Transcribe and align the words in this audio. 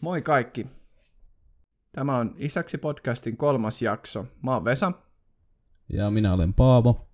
Moi 0.00 0.22
kaikki. 0.22 0.66
Tämä 1.92 2.16
on 2.16 2.34
Isäksi 2.36 2.78
podcastin 2.78 3.36
kolmas 3.36 3.82
jakso. 3.82 4.26
Mä 4.42 4.54
oon 4.54 4.64
Vesa. 4.64 4.92
Ja 5.88 6.10
minä 6.10 6.32
olen 6.32 6.54
Paavo. 6.54 7.08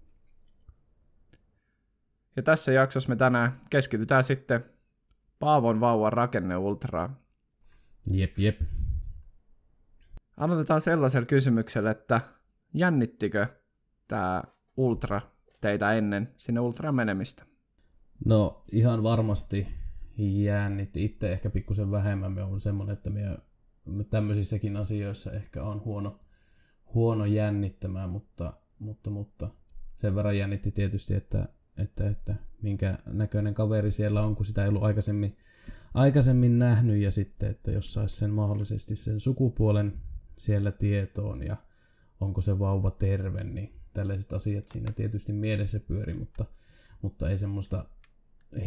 Ja 2.37 2.43
tässä 2.43 2.73
jaksossa 2.73 3.09
me 3.09 3.17
tänään 3.17 3.53
keskitytään 3.71 4.25
sitten 4.25 4.65
Paavon 5.39 5.81
vauvan 5.81 6.13
rakenne 6.13 6.57
ultraa. 6.57 7.28
Jep, 8.13 8.39
jep. 8.39 8.61
Aloitetaan 10.37 10.81
sellaisella 10.81 11.27
kysymyksellä, 11.27 11.91
että 11.91 12.21
jännittikö 12.75 13.47
tämä 14.09 14.43
ultra 14.77 15.21
teitä 15.61 15.93
ennen 15.93 16.35
sinne 16.37 16.61
ultra 16.61 16.93
menemistä? 16.93 17.45
No 18.25 18.65
ihan 18.73 19.03
varmasti 19.03 19.69
jännitti. 20.19 21.05
Itse 21.05 21.33
ehkä 21.33 21.51
pikkusen 21.51 21.91
vähemmän. 21.91 22.33
Me 22.33 22.43
on 22.43 22.61
semmoinen, 22.61 22.93
että 22.93 23.11
me, 23.11 23.39
me 23.87 24.05
tämmöisissäkin 24.05 24.77
asioissa 24.77 25.33
ehkä 25.33 25.63
on 25.63 25.85
huono, 25.85 26.21
huono 26.95 27.25
jännittämään, 27.25 28.11
mutta, 28.11 28.53
mutta, 28.79 29.11
mutta 29.11 29.51
sen 29.97 30.15
verran 30.15 30.39
jännitti 30.39 30.71
tietysti, 30.71 31.15
että, 31.15 31.49
että, 31.79 32.09
että 32.09 32.35
minkä 32.63 32.99
näköinen 33.07 33.55
kaveri 33.55 33.91
siellä 33.91 34.23
on, 34.23 34.35
kun 34.35 34.47
sitä 34.47 34.63
ei 34.63 34.69
ollut 34.69 34.83
aikaisemmin, 34.83 35.37
aikaisemmin 35.95 36.59
nähnyt 36.59 37.03
ja 37.03 37.11
sitten, 37.11 37.51
että 37.51 37.71
jos 37.71 37.93
saisi 37.93 38.17
sen 38.17 38.31
mahdollisesti 38.31 38.97
sen 38.97 39.21
sukupuolen 39.21 40.01
siellä 40.37 40.73
tietoon 40.73 41.47
ja 41.47 41.57
onko 42.21 42.41
se 42.41 42.59
vauva 42.59 42.91
terve, 42.91 43.45
niin 43.45 43.73
tällaiset 43.93 44.33
asiat 44.33 44.69
siinä 44.69 44.93
tietysti 44.93 45.33
mielessä 45.33 45.81
pyöri, 45.81 46.15
mutta, 46.15 46.45
mutta 47.03 47.31
ei 47.31 47.39
semmoista 47.39 47.85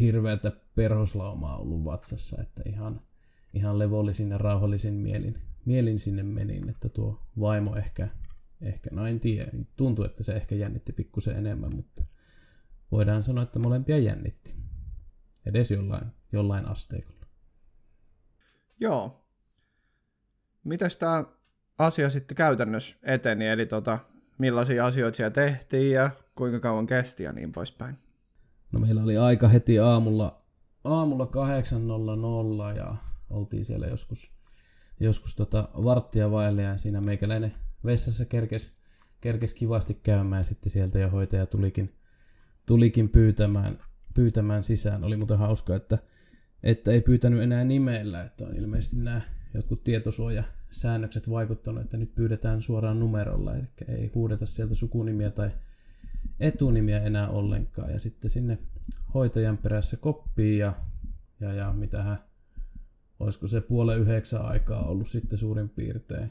hirveätä 0.00 0.52
perhoslaumaa 0.74 1.56
ollut 1.56 1.84
vatsassa, 1.84 2.42
että 2.42 2.62
ihan, 2.66 3.00
ihan 3.54 3.78
levollisin 3.78 4.30
ja 4.30 4.38
rauhallisin 4.38 4.94
mielin, 4.94 5.38
mielin 5.64 5.98
sinne 5.98 6.22
menin, 6.22 6.68
että 6.68 6.88
tuo 6.88 7.26
vaimo 7.40 7.76
ehkä, 7.76 8.08
ehkä 8.60 8.90
en 9.08 9.20
tiedä, 9.20 9.50
tuntuu, 9.76 10.04
että 10.04 10.22
se 10.22 10.32
ehkä 10.32 10.54
jännitti 10.54 10.92
pikkusen 10.92 11.36
enemmän, 11.36 11.76
mutta 11.76 12.04
voidaan 12.92 13.22
sanoa, 13.22 13.44
että 13.44 13.58
molempia 13.58 13.98
jännitti. 13.98 14.54
Edes 15.46 15.70
jollain, 15.70 16.06
jollain 16.32 16.68
asteikolla. 16.68 17.26
Joo. 18.80 19.26
Mitäs 20.64 20.96
tämä 20.96 21.24
asia 21.78 22.10
sitten 22.10 22.36
käytännössä 22.36 22.96
eteni, 23.02 23.48
eli 23.48 23.66
tota, 23.66 23.98
millaisia 24.38 24.86
asioita 24.86 25.16
siellä 25.16 25.30
tehtiin 25.30 25.92
ja 25.92 26.10
kuinka 26.34 26.60
kauan 26.60 26.86
kesti 26.86 27.22
ja 27.22 27.32
niin 27.32 27.52
poispäin? 27.52 27.98
No 28.72 28.80
meillä 28.80 29.02
oli 29.02 29.16
aika 29.16 29.48
heti 29.48 29.78
aamulla, 29.78 30.42
aamulla 30.84 31.24
8.00 32.72 32.76
ja 32.76 32.94
oltiin 33.30 33.64
siellä 33.64 33.86
joskus, 33.86 34.32
joskus 35.00 35.34
tota 35.34 35.68
varttia 35.84 36.30
vaille 36.30 36.62
ja 36.62 36.76
siinä 36.76 37.00
meikäläinen 37.00 37.52
vessassa 37.84 38.24
kerkes, 38.24 38.76
kerkes 39.20 39.54
kivasti 39.54 39.94
käymään 39.94 40.40
ja 40.40 40.44
sitten 40.44 40.72
sieltä 40.72 40.98
ja 40.98 41.10
hoitaja 41.10 41.46
tulikin, 41.46 41.94
tulikin 42.66 43.08
pyytämään, 43.08 43.78
pyytämään 44.14 44.62
sisään. 44.62 45.04
Oli 45.04 45.16
muuten 45.16 45.38
hauska, 45.38 45.76
että, 45.76 45.98
että 46.62 46.90
ei 46.90 47.00
pyytänyt 47.00 47.42
enää 47.42 47.64
nimellä, 47.64 48.22
että 48.22 48.44
on 48.44 48.56
ilmeisesti 48.56 48.96
nämä 48.96 49.20
jotkut 49.54 49.84
tietosuojasäännökset 49.84 51.30
vaikuttanut, 51.30 51.82
että 51.82 51.96
nyt 51.96 52.14
pyydetään 52.14 52.62
suoraan 52.62 53.00
numerolla, 53.00 53.54
eli 53.54 53.64
ei 53.88 54.10
huudeta 54.14 54.46
sieltä 54.46 54.74
sukunimiä 54.74 55.30
tai 55.30 55.50
etunimiä 56.40 57.02
enää 57.02 57.28
ollenkaan. 57.28 57.90
Ja 57.90 58.00
sitten 58.00 58.30
sinne 58.30 58.58
hoitajan 59.14 59.58
perässä 59.58 59.96
koppiin 59.96 60.58
ja, 60.58 60.72
ja, 61.40 61.52
ja 61.52 61.72
mitähän, 61.72 62.18
olisiko 63.20 63.46
se 63.46 63.60
puolen 63.60 63.98
yhdeksän 63.98 64.42
aikaa 64.42 64.86
ollut 64.86 65.08
sitten 65.08 65.38
suurin 65.38 65.68
piirtein 65.68 66.30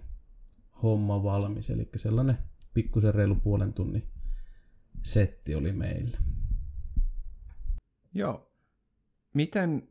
homma 0.83 1.23
valmis. 1.23 1.69
Eli 1.69 1.89
sellainen 1.95 2.37
pikkusen 2.73 3.13
reilu 3.13 3.35
puolen 3.35 3.73
tunnin 3.73 4.03
setti 5.01 5.55
oli 5.55 5.71
meillä. 5.71 6.17
Joo. 8.13 8.51
Miten, 9.33 9.89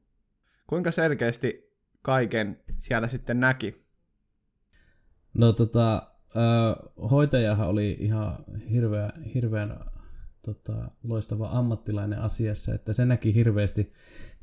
kuinka 0.71 0.91
selkeästi 0.91 1.75
kaiken 2.03 2.61
siellä 2.79 3.09
sitten 3.09 3.41
näki? 3.41 3.87
No 5.35 5.53
tota, 5.53 6.13
hoitajahan 7.11 7.69
oli 7.69 7.97
ihan 8.01 8.37
hirveä, 8.71 9.11
hirveän 9.35 9.81
tota, 10.43 10.91
loistava 11.03 11.49
ammattilainen 11.53 12.19
asiassa, 12.19 12.75
että 12.75 12.93
se 12.93 13.05
näki 13.05 13.35
hirveästi, 13.35 13.93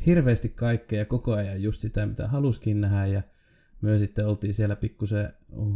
hirveästi 0.05 0.49
kaikkea 0.49 1.05
koko 1.05 1.33
ajan 1.33 1.63
just 1.63 1.79
sitä, 1.79 2.05
mitä 2.05 2.27
haluskin 2.27 2.81
nähdä 2.81 3.05
ja 3.05 3.21
myös 3.81 4.01
sitten 4.01 4.27
oltiin 4.27 4.53
siellä 4.53 4.75
pikkusen 4.75 5.33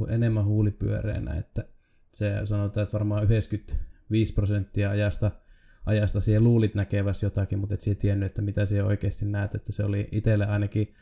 enemmän 0.10 0.46
huulipyöreänä, 0.46 1.34
että 1.34 1.66
se 2.12 2.42
sanotaan, 2.44 2.84
että 2.84 2.94
varmaan 2.94 3.24
95 3.24 4.34
prosenttia 4.34 4.90
ajasta, 4.90 5.32
ajasta. 5.86 6.20
Siihen 6.20 6.44
luulit 6.44 6.76
näkevässä 6.76 7.26
jotakin, 7.26 7.60
mutta 7.60 7.74
et 7.74 7.82
siihen 7.82 7.98
tiennyt, 7.98 8.26
että 8.26 8.42
mitä 8.42 8.66
siellä 8.66 8.88
oikeasti 8.88 9.26
näet, 9.26 9.56
että 9.56 9.72
se 9.72 9.84
oli 9.84 10.08
itselle 10.12 10.46
ainakin, 10.46 10.94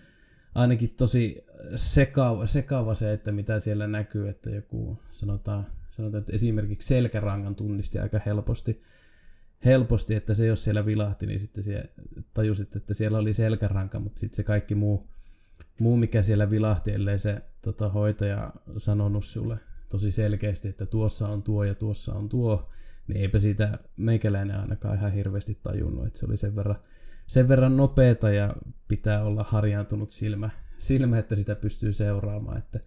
ainakin 0.55 0.89
tosi 0.89 1.45
sekava, 1.75 2.45
sekava 2.45 2.95
se, 2.95 3.13
että 3.13 3.31
mitä 3.31 3.59
siellä 3.59 3.87
näkyy, 3.87 4.29
että 4.29 4.49
joku 4.49 4.97
sanotaan, 5.09 5.65
sanotaan 5.89 6.21
että 6.21 6.33
esimerkiksi 6.33 6.87
selkärangan 6.87 7.55
tunnisti 7.55 7.99
aika 7.99 8.19
helposti, 8.25 8.79
helposti, 9.65 10.15
että 10.15 10.33
se 10.33 10.45
jos 10.45 10.63
siellä 10.63 10.85
vilahti, 10.85 11.25
niin 11.25 11.39
sitten 11.39 11.63
sie, 11.63 11.89
tajusit, 12.33 12.75
että 12.75 12.93
siellä 12.93 13.17
oli 13.17 13.33
selkäranka, 13.33 13.99
mutta 13.99 14.19
sitten 14.19 14.35
se 14.35 14.43
kaikki 14.43 14.75
muu, 14.75 15.07
muu, 15.79 15.97
mikä 15.97 16.23
siellä 16.23 16.49
vilahti, 16.49 16.91
ellei 16.91 17.19
se 17.19 17.41
tota, 17.61 17.89
hoitaja 17.89 18.53
sanonut 18.77 19.25
sulle 19.25 19.57
tosi 19.89 20.11
selkeästi, 20.11 20.67
että 20.67 20.85
tuossa 20.85 21.27
on 21.27 21.43
tuo 21.43 21.63
ja 21.63 21.75
tuossa 21.75 22.13
on 22.13 22.29
tuo, 22.29 22.69
niin 23.09 23.21
eipä 23.21 23.39
siitä 23.39 23.79
meikäläinen 23.99 24.59
ainakaan 24.59 24.95
ihan 24.95 25.11
hirveästi 25.11 25.59
tajunnut, 25.63 26.07
että 26.07 26.19
se 26.19 26.25
oli 26.25 26.37
sen 26.37 26.55
verran, 26.55 26.75
sen 27.27 27.47
verran 27.47 27.77
nopeeta 27.77 28.29
ja 28.29 28.55
pitää 28.87 29.23
olla 29.23 29.43
harjaantunut 29.43 30.11
silmä, 30.11 30.49
silmä, 30.77 31.17
että 31.19 31.35
sitä 31.35 31.55
pystyy 31.55 31.93
seuraamaan, 31.93 32.57
että 32.57 32.79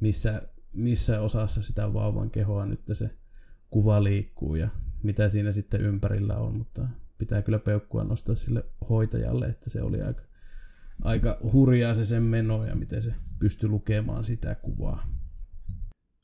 missä, 0.00 0.42
missä 0.74 1.20
osassa 1.20 1.62
sitä 1.62 1.92
vauvan 1.92 2.30
kehoa 2.30 2.66
nyt 2.66 2.80
se 2.92 3.10
kuva 3.70 4.04
liikkuu 4.04 4.54
ja 4.54 4.68
mitä 5.02 5.28
siinä 5.28 5.52
sitten 5.52 5.80
ympärillä 5.80 6.36
on, 6.36 6.54
mutta 6.54 6.88
pitää 7.18 7.42
kyllä 7.42 7.58
peukkua 7.58 8.04
nostaa 8.04 8.34
sille 8.34 8.64
hoitajalle, 8.88 9.46
että 9.46 9.70
se 9.70 9.82
oli 9.82 10.02
aika, 10.02 10.22
aika 11.02 11.38
hurjaa 11.52 11.94
se 11.94 12.04
sen 12.04 12.22
meno 12.22 12.64
ja 12.64 12.74
miten 12.74 13.02
se 13.02 13.14
pystyi 13.38 13.68
lukemaan 13.68 14.24
sitä 14.24 14.54
kuvaa. 14.54 15.06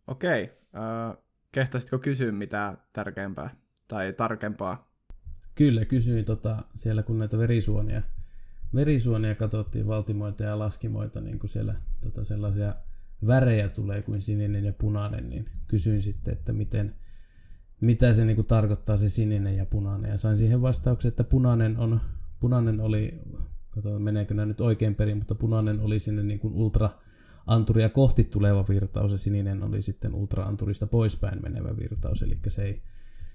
Okei. 0.07 0.51
Äh, 0.75 1.24
kehtaisitko 1.55 1.99
kysyä 1.99 2.33
mitä 2.33 2.77
tärkeämpää 2.93 3.57
tai 3.89 4.13
tarkempaa? 4.13 4.95
Kyllä, 5.55 5.85
kysyin 5.85 6.25
tota, 6.25 6.63
siellä 6.77 7.03
kun 7.03 7.19
näitä 7.19 7.39
verisuonia, 7.39 8.03
verisuonia 8.75 9.35
katsottiin, 9.35 9.87
valtimoita 9.87 10.43
ja 10.43 10.59
laskimoita, 10.59 11.21
niin 11.21 11.39
kuin 11.39 11.51
siellä 11.51 11.75
tota, 12.01 12.25
sellaisia 12.25 12.75
värejä 13.27 13.69
tulee 13.69 14.03
kuin 14.03 14.21
sininen 14.21 14.65
ja 14.65 14.73
punainen, 14.73 15.31
niin 15.31 15.49
kysyin 15.67 16.03
sitten, 16.03 16.33
että 16.33 16.53
miten, 16.53 16.95
mitä 17.81 18.13
se 18.13 18.25
niinku 18.25 18.43
tarkoittaa 18.43 18.97
se 18.97 19.09
sininen 19.09 19.57
ja 19.57 19.67
punainen. 19.67 20.11
Ja 20.11 20.19
sain 20.19 20.37
siihen 20.37 20.63
vastauksen, 20.63 21.09
että 21.09 21.25
punainen, 21.25 21.79
on, 21.79 22.01
punainen 22.41 22.81
oli, 22.81 23.21
katsotaan 23.71 24.03
meneekö 24.03 24.35
nämä 24.35 24.47
nyt 24.47 24.61
oikein 24.61 24.95
perin, 24.95 25.17
mutta 25.17 25.35
punainen 25.35 25.81
oli 25.81 25.99
sinne 25.99 26.23
niinku 26.23 26.51
ultra 26.55 26.91
anturia 27.47 27.89
kohti 27.89 28.25
tuleva 28.25 28.65
virtaus 28.69 29.13
ja 29.13 29.19
sininen 29.19 29.63
oli 29.63 29.83
sitten 29.83 30.15
ultra-anturista 30.15 30.87
poispäin 30.87 31.43
menevä 31.43 31.77
virtaus, 31.77 32.23
eli 32.23 32.39
se 32.49 32.65
ei, 32.65 32.83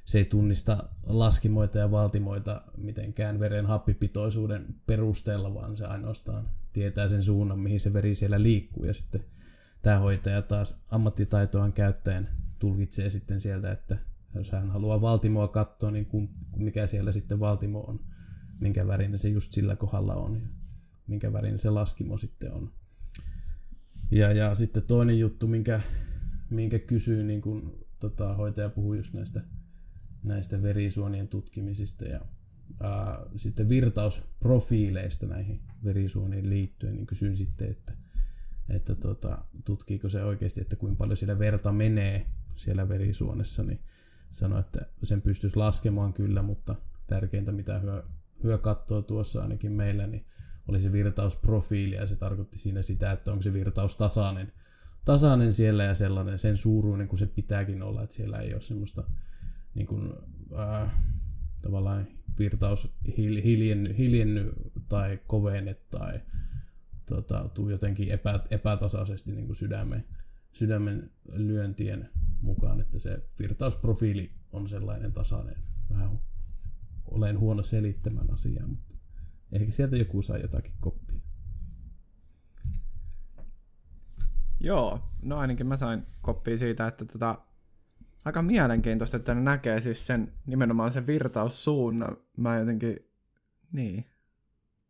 se 0.05 0.17
ei 0.17 0.25
tunnista 0.25 0.89
laskimoita 1.07 1.77
ja 1.77 1.91
valtimoita 1.91 2.61
mitenkään 2.77 3.39
veren 3.39 3.65
happipitoisuuden 3.65 4.75
perusteella, 4.87 5.53
vaan 5.53 5.77
se 5.77 5.85
ainoastaan 5.85 6.49
tietää 6.73 7.07
sen 7.07 7.23
suunnan, 7.23 7.59
mihin 7.59 7.79
se 7.79 7.93
veri 7.93 8.15
siellä 8.15 8.43
liikkuu. 8.43 8.85
Ja 8.85 8.93
sitten 8.93 9.25
tämä 9.81 9.99
hoitaja 9.99 10.41
taas 10.41 10.81
ammattitaitoaan 10.91 11.73
käyttäen 11.73 12.29
tulkitsee 12.59 13.09
sitten 13.09 13.39
sieltä, 13.39 13.71
että 13.71 13.97
jos 14.33 14.51
hän 14.51 14.69
haluaa 14.69 15.01
Valtimoa 15.01 15.47
katsoa, 15.47 15.91
niin 15.91 16.07
mikä 16.55 16.87
siellä 16.87 17.11
sitten 17.11 17.39
Valtimo 17.39 17.79
on, 17.79 17.99
minkä 18.59 18.87
värinen 18.87 19.19
se 19.19 19.29
just 19.29 19.53
sillä 19.53 19.75
kohdalla 19.75 20.15
on 20.15 20.35
ja 20.35 20.47
minkä 21.07 21.33
värinen 21.33 21.59
se 21.59 21.69
laskimo 21.69 22.17
sitten 22.17 22.53
on. 22.53 22.71
Ja, 24.11 24.31
ja 24.31 24.55
sitten 24.55 24.83
toinen 24.83 25.19
juttu, 25.19 25.47
minkä, 25.47 25.81
minkä 26.49 26.79
kysyy, 26.79 27.23
niin 27.23 27.41
kun 27.41 27.85
tota, 27.99 28.33
hoitaja 28.33 28.69
puhui 28.69 28.97
just 28.97 29.13
näistä, 29.13 29.41
näistä 30.23 30.61
verisuonien 30.61 31.27
tutkimisista 31.27 32.05
ja 32.05 32.21
ää, 32.79 33.25
sitten 33.35 33.69
virtausprofiileista 33.69 35.25
näihin 35.25 35.61
verisuoniin 35.83 36.49
liittyen, 36.49 36.95
niin 36.95 37.05
kysyn 37.05 37.37
sitten, 37.37 37.69
että, 37.71 37.93
että 38.69 38.95
tota, 38.95 39.45
tutkiiko 39.65 40.09
se 40.09 40.23
oikeasti, 40.23 40.61
että 40.61 40.75
kuinka 40.75 40.97
paljon 40.97 41.17
siellä 41.17 41.39
verta 41.39 41.71
menee 41.71 42.25
siellä 42.55 42.89
verisuonessa, 42.89 43.63
niin 43.63 43.79
sanoi, 44.29 44.59
että 44.59 44.79
sen 45.03 45.21
pystyisi 45.21 45.57
laskemaan 45.57 46.13
kyllä, 46.13 46.41
mutta 46.41 46.75
tärkeintä 47.07 47.51
mitä 47.51 47.79
hyö, 47.79 48.03
hyö 48.43 48.57
katsoo 48.57 49.01
tuossa 49.01 49.41
ainakin 49.41 49.71
meillä, 49.71 50.07
niin 50.07 50.25
oli 50.69 50.81
se 50.81 50.91
virtausprofiili 50.91 51.95
ja 51.95 52.07
se 52.07 52.15
tarkoitti 52.15 52.57
siinä 52.57 52.81
sitä, 52.81 53.11
että 53.11 53.31
onko 53.31 53.41
se 53.41 53.53
virtaus 53.53 53.95
tasainen, 53.95 54.51
tasainen 55.05 55.53
siellä 55.53 55.83
ja 55.83 55.95
sellainen 55.95 56.39
sen 56.39 56.57
suuruinen 56.57 57.07
kuin 57.07 57.19
se 57.19 57.25
pitääkin 57.25 57.83
olla, 57.83 58.03
että 58.03 58.15
siellä 58.15 58.39
ei 58.39 58.53
ole 58.53 58.61
semmoista 58.61 59.03
niin 59.75 59.87
kuin, 59.87 60.13
äh, 60.59 60.93
tavallaan 61.61 62.07
virtaus 62.39 62.97
hiljenny, 63.17 63.97
hiljenny 63.97 64.53
tai 64.89 65.19
kovene 65.27 65.73
tai 65.73 66.19
tota, 67.05 67.49
tuu 67.53 67.69
jotenkin 67.69 68.11
epä, 68.11 68.39
epätasaisesti 68.51 69.31
niin 69.31 69.45
kuin 69.45 69.55
sydämen, 69.55 70.03
sydämen 70.51 71.11
lyöntien 71.33 72.09
mukaan, 72.41 72.79
että 72.79 72.99
se 72.99 73.23
virtausprofiili 73.39 74.31
on 74.51 74.67
sellainen 74.67 75.11
tasainen. 75.11 75.55
Vähän 75.89 76.19
olen 77.05 77.39
huono 77.39 77.63
selittämään 77.63 78.33
asiaa, 78.33 78.67
mutta 78.67 78.95
ehkä 79.51 79.71
sieltä 79.71 79.97
joku 79.97 80.21
saa 80.21 80.37
jotakin 80.37 80.73
koppia. 80.79 81.19
Joo, 84.59 84.99
no 85.21 85.37
ainakin 85.37 85.67
mä 85.67 85.77
sain 85.77 86.03
koppia 86.21 86.57
siitä, 86.57 86.87
että 86.87 87.05
tota, 87.05 87.37
aika 88.25 88.41
mielenkiintoista, 88.41 89.17
että 89.17 89.35
ne 89.35 89.41
näkee 89.41 89.81
siis 89.81 90.07
sen 90.07 90.33
nimenomaan 90.45 90.91
sen 90.91 91.07
virtaussuunnan. 91.07 92.17
Mä 92.37 92.59
jotenkin, 92.59 92.97
niin, 93.71 94.05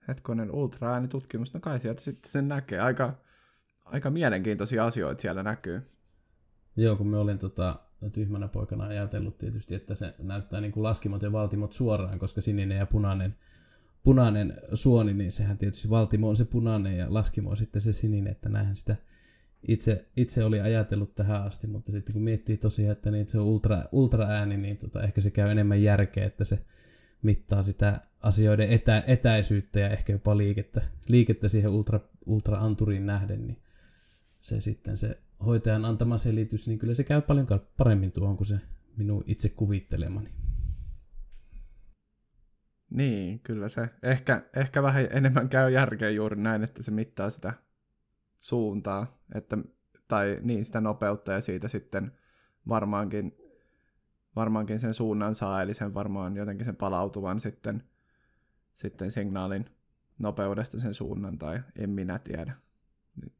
hetkonen 0.07 0.51
ultraäänitutkimus, 0.51 1.53
no 1.53 1.59
kai 1.59 1.79
sieltä 1.79 2.01
sitten 2.01 2.31
sen 2.31 2.47
näkee. 2.47 2.79
Aika, 2.79 3.13
aika 3.85 4.09
mielenkiintoisia 4.09 4.85
asioita 4.85 5.21
siellä 5.21 5.43
näkyy. 5.43 5.81
Joo, 6.75 6.95
kun 6.95 7.07
me 7.07 7.17
olin 7.17 7.37
tota, 7.37 7.75
tyhmänä 8.13 8.47
poikana 8.47 8.83
ajatellut 8.83 9.37
tietysti, 9.37 9.75
että 9.75 9.95
se 9.95 10.15
näyttää 10.19 10.61
niin 10.61 10.71
kuin 10.71 10.83
laskimot 10.83 11.21
ja 11.21 11.31
valtimot 11.31 11.73
suoraan, 11.73 12.19
koska 12.19 12.41
sininen 12.41 12.77
ja 12.77 12.85
punainen, 12.85 13.35
punainen 14.03 14.53
suoni, 14.73 15.13
niin 15.13 15.31
sehän 15.31 15.57
tietysti 15.57 15.89
valtimo 15.89 16.29
on 16.29 16.35
se 16.35 16.45
punainen 16.45 16.97
ja 16.97 17.13
laskimo 17.13 17.49
on 17.49 17.57
sitten 17.57 17.81
se 17.81 17.93
sininen, 17.93 18.31
että 18.31 18.49
näinhän 18.49 18.75
sitä 18.75 18.95
itse, 19.67 20.05
itse 20.17 20.43
oli 20.43 20.59
ajatellut 20.59 21.15
tähän 21.15 21.43
asti, 21.43 21.67
mutta 21.67 21.91
sitten 21.91 22.13
kun 22.13 22.23
miettii 22.23 22.57
tosiaan, 22.57 22.91
että 22.91 23.11
niin 23.11 23.27
se 23.27 23.39
on 23.39 23.45
ultra, 23.45 23.83
ultraääni, 23.91 24.57
niin 24.57 24.77
tota, 24.77 25.03
ehkä 25.03 25.21
se 25.21 25.31
käy 25.31 25.51
enemmän 25.51 25.83
järkeä, 25.83 26.25
että 26.25 26.43
se 26.43 26.59
mittaa 27.21 27.63
sitä 27.63 28.01
asioiden 28.23 28.69
etä, 28.69 29.03
etäisyyttä 29.07 29.79
ja 29.79 29.89
ehkä 29.89 30.13
jopa 30.13 30.37
liikettä, 30.37 30.81
liikettä 31.07 31.49
siihen 31.49 31.71
ultra, 31.71 31.99
ultra-anturiin 32.25 33.05
nähden, 33.05 33.47
niin 33.47 33.61
se 34.41 34.61
sitten 34.61 34.97
se 34.97 35.17
hoitajan 35.45 35.85
antama 35.85 36.17
selitys, 36.17 36.67
niin 36.67 36.79
kyllä 36.79 36.93
se 36.93 37.03
käy 37.03 37.21
paljon 37.21 37.47
paremmin 37.77 38.11
tuohon 38.11 38.37
kuin 38.37 38.47
se 38.47 38.59
minun 38.97 39.23
itse 39.27 39.49
kuvittelemani. 39.49 40.29
Niin, 42.89 43.39
kyllä 43.39 43.69
se 43.69 43.89
ehkä, 44.03 44.41
ehkä 44.55 44.83
vähän 44.83 45.07
enemmän 45.11 45.49
käy 45.49 45.71
järkeä 45.71 46.09
juuri 46.09 46.35
näin, 46.35 46.63
että 46.63 46.83
se 46.83 46.91
mittaa 46.91 47.29
sitä 47.29 47.53
suuntaa, 48.39 49.19
että, 49.35 49.57
tai 50.07 50.39
niin 50.41 50.65
sitä 50.65 50.81
nopeutta 50.81 51.31
ja 51.31 51.41
siitä 51.41 51.67
sitten 51.67 52.11
varmaankin, 52.67 53.37
varmaankin 54.35 54.79
sen 54.79 54.93
suunnan 54.93 55.35
saa, 55.35 55.61
eli 55.61 55.73
sen 55.73 55.93
varmaan 55.93 56.35
jotenkin 56.35 56.65
sen 56.65 56.75
palautuvan 56.75 57.39
sitten, 57.39 57.83
sitten 58.73 59.11
signaalin 59.11 59.65
nopeudesta 60.19 60.79
sen 60.79 60.93
suunnan, 60.93 61.37
tai 61.37 61.59
en 61.79 61.89
minä 61.89 62.19
tiedä. 62.19 62.53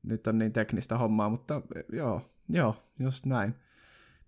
Nyt 0.03 0.27
on 0.27 0.37
niin 0.37 0.53
teknistä 0.53 0.97
hommaa, 0.97 1.29
mutta 1.29 1.61
joo, 1.93 2.31
joo, 2.49 2.75
just 2.99 3.25
näin. 3.25 3.55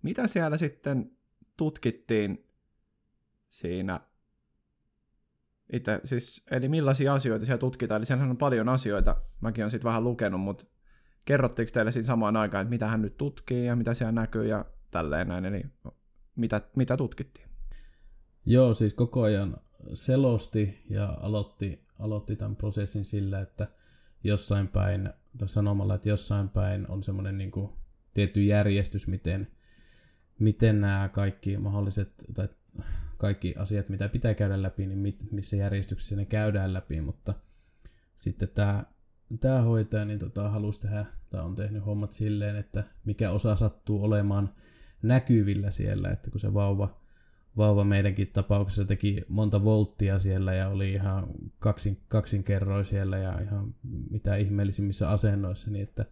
Mitä 0.02 0.26
siellä 0.26 0.56
sitten 0.56 1.10
tutkittiin 1.56 2.46
siinä 3.48 4.00
itse, 5.72 6.00
siis, 6.04 6.46
eli 6.50 6.68
millaisia 6.68 7.14
asioita 7.14 7.44
siellä 7.44 7.58
tutkitaan, 7.60 7.98
eli 7.98 8.06
siellä 8.06 8.24
on 8.24 8.36
paljon 8.36 8.68
asioita, 8.68 9.16
mäkin 9.40 9.64
olen 9.64 9.70
sitten 9.70 9.88
vähän 9.88 10.04
lukenut, 10.04 10.40
mutta 10.40 10.64
kerrottiinko 11.24 11.70
teille 11.72 11.92
siinä 11.92 12.06
samaan 12.06 12.36
aikaan, 12.36 12.62
että 12.62 12.70
mitä 12.70 12.86
hän 12.86 13.02
nyt 13.02 13.16
tutkii 13.16 13.66
ja 13.66 13.76
mitä 13.76 13.94
siellä 13.94 14.12
näkyy 14.12 14.46
ja 14.46 14.64
tälleen 14.90 15.28
näin, 15.28 15.44
eli 15.44 15.62
mitä, 16.36 16.60
mitä 16.76 16.96
tutkittiin? 16.96 17.48
Joo, 18.46 18.74
siis 18.74 18.94
koko 18.94 19.22
ajan 19.22 19.56
selosti 19.94 20.82
ja 20.90 21.16
aloitti, 21.20 21.86
aloitti 21.98 22.36
tämän 22.36 22.56
prosessin 22.56 23.04
sillä, 23.04 23.40
että 23.40 23.68
jossain 24.24 24.68
päin, 24.68 25.10
tai 25.38 25.48
sanomalla, 25.48 25.94
että 25.94 26.08
jossain 26.08 26.48
päin 26.48 26.90
on 26.90 27.02
semmoinen 27.02 27.38
niin 27.38 27.52
tietty 28.14 28.42
järjestys, 28.42 29.08
miten, 29.08 29.48
miten 30.38 30.80
nämä 30.80 31.08
kaikki 31.12 31.56
mahdolliset, 31.58 32.12
tai 32.34 32.48
kaikki 33.22 33.54
asiat, 33.58 33.88
mitä 33.88 34.08
pitää 34.08 34.34
käydä 34.34 34.62
läpi, 34.62 34.86
niin 34.86 35.16
missä 35.30 35.56
järjestyksessä 35.56 36.16
ne 36.16 36.24
käydään 36.24 36.72
läpi, 36.72 37.00
mutta 37.00 37.34
sitten 38.16 38.48
tämä, 38.48 38.84
tämä 39.40 39.60
hoitaja 39.60 40.04
niin 40.04 40.18
tota, 40.18 40.50
halusi 40.50 40.80
tehdä, 40.80 41.06
tai 41.30 41.40
on 41.40 41.54
tehnyt 41.54 41.86
hommat 41.86 42.12
silleen, 42.12 42.56
että 42.56 42.84
mikä 43.04 43.30
osa 43.30 43.56
sattuu 43.56 44.04
olemaan 44.04 44.54
näkyvillä 45.02 45.70
siellä, 45.70 46.10
että 46.10 46.30
kun 46.30 46.40
se 46.40 46.54
vauva, 46.54 47.00
vauva 47.56 47.84
meidänkin 47.84 48.28
tapauksessa 48.32 48.84
teki 48.84 49.24
monta 49.28 49.64
volttia 49.64 50.18
siellä 50.18 50.54
ja 50.54 50.68
oli 50.68 50.92
ihan 50.92 51.26
kaksin, 51.58 52.00
kaksinkerroin 52.08 52.84
siellä 52.84 53.18
ja 53.18 53.40
ihan 53.40 53.74
mitä 54.10 54.36
ihmeellisimmissä 54.36 55.10
asennoissa, 55.10 55.70
niin 55.70 55.82
että 55.82 56.04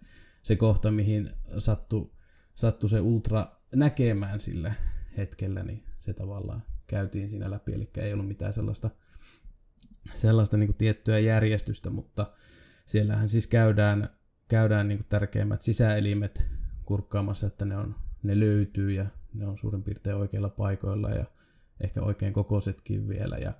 se 0.42 0.56
kohta, 0.56 0.90
mihin 0.90 1.30
sattui, 1.58 2.10
sattu 2.54 2.88
se 2.88 3.00
ultra 3.00 3.46
näkemään 3.74 4.40
sillä 4.40 4.72
hetkellä, 5.16 5.62
niin 5.62 5.84
se 5.98 6.12
tavallaan 6.12 6.62
käytiin 6.90 7.28
siinä 7.28 7.50
läpi, 7.50 7.74
eli 7.74 7.90
ei 7.96 8.12
ollut 8.12 8.28
mitään 8.28 8.52
sellaista, 8.52 8.90
sellaista 10.14 10.56
niin 10.56 10.66
kuin 10.66 10.76
tiettyä 10.76 11.18
järjestystä, 11.18 11.90
mutta 11.90 12.32
siellähän 12.86 13.28
siis 13.28 13.46
käydään, 13.46 14.08
käydään 14.48 14.88
niin 14.88 14.98
kuin 14.98 15.08
tärkeimmät 15.08 15.62
sisäelimet 15.62 16.46
kurkkaamassa, 16.84 17.46
että 17.46 17.64
ne, 17.64 17.76
on, 17.76 17.94
ne 18.22 18.40
löytyy 18.40 18.92
ja 18.92 19.06
ne 19.34 19.46
on 19.46 19.58
suurin 19.58 19.82
piirtein 19.82 20.16
oikeilla 20.16 20.48
paikoilla 20.48 21.10
ja 21.10 21.24
ehkä 21.80 22.02
oikein 22.02 22.32
kokoisetkin 22.32 23.08
vielä. 23.08 23.36
Ja 23.36 23.52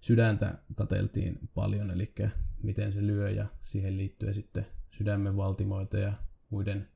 sydäntä 0.00 0.54
kateltiin 0.74 1.38
paljon, 1.54 1.90
eli 1.90 2.14
miten 2.62 2.92
se 2.92 3.06
lyö 3.06 3.30
ja 3.30 3.46
siihen 3.62 3.96
liittyen 3.96 4.34
sitten 4.34 4.66
sydämen 4.90 5.36
valtimoita 5.36 5.98
ja 5.98 6.12
muiden, 6.50 6.88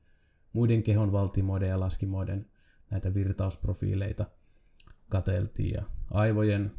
muiden 0.53 0.83
kehon 0.83 1.13
valtimoiden 1.13 1.69
ja 1.69 1.81
laskimoiden 1.81 2.47
näitä 2.91 3.15
virtausprofiileita– 3.15 4.25
kateltiin 5.09 5.75
ja 5.75 5.83
aivojen 6.11 6.71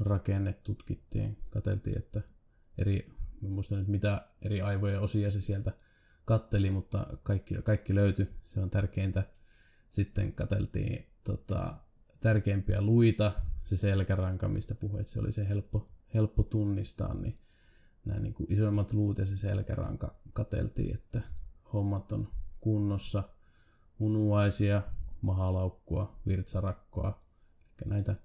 rakenne 0.00 0.52
tutkittiin, 0.52 1.38
kateltiin, 1.50 1.98
että 1.98 2.22
eri, 2.78 3.08
en 3.44 3.50
muista 3.50 3.76
nyt 3.76 3.88
mitä 3.88 4.28
eri 4.42 4.60
aivojen 4.60 5.00
osia 5.00 5.30
se 5.30 5.40
sieltä 5.40 5.72
katteli, 6.24 6.70
mutta 6.70 7.06
kaikki, 7.22 7.54
kaikki 7.54 7.94
löytyi, 7.94 8.28
se 8.44 8.60
on 8.60 8.70
tärkeintä. 8.70 9.22
Sitten 9.90 10.32
kateltiin 10.32 11.06
tota, 11.24 11.74
tärkeimpiä 12.20 12.82
luita, 12.82 13.32
se 13.64 13.76
selkäranka, 13.76 14.48
mistä 14.48 14.74
puhuit, 14.74 15.06
se 15.06 15.20
oli 15.20 15.32
se 15.32 15.48
helppo, 15.48 15.86
helppo 16.14 16.42
tunnistaa, 16.42 17.14
niin 17.14 17.34
nämä 18.04 18.20
niin 18.20 18.34
kuin 18.34 18.52
isoimmat 18.52 18.92
luut 18.92 19.18
ja 19.18 19.26
se 19.26 19.36
selkäranka 19.36 20.14
kateltiin, 20.32 20.94
että 20.94 21.20
hommat 21.72 22.12
on 22.12 22.28
kunnossa, 22.60 23.22
munuaisia, 23.98 24.82
mahalaukkua, 25.22 26.20
virtsarakkoa, 26.26 27.20
näitä 27.84 28.16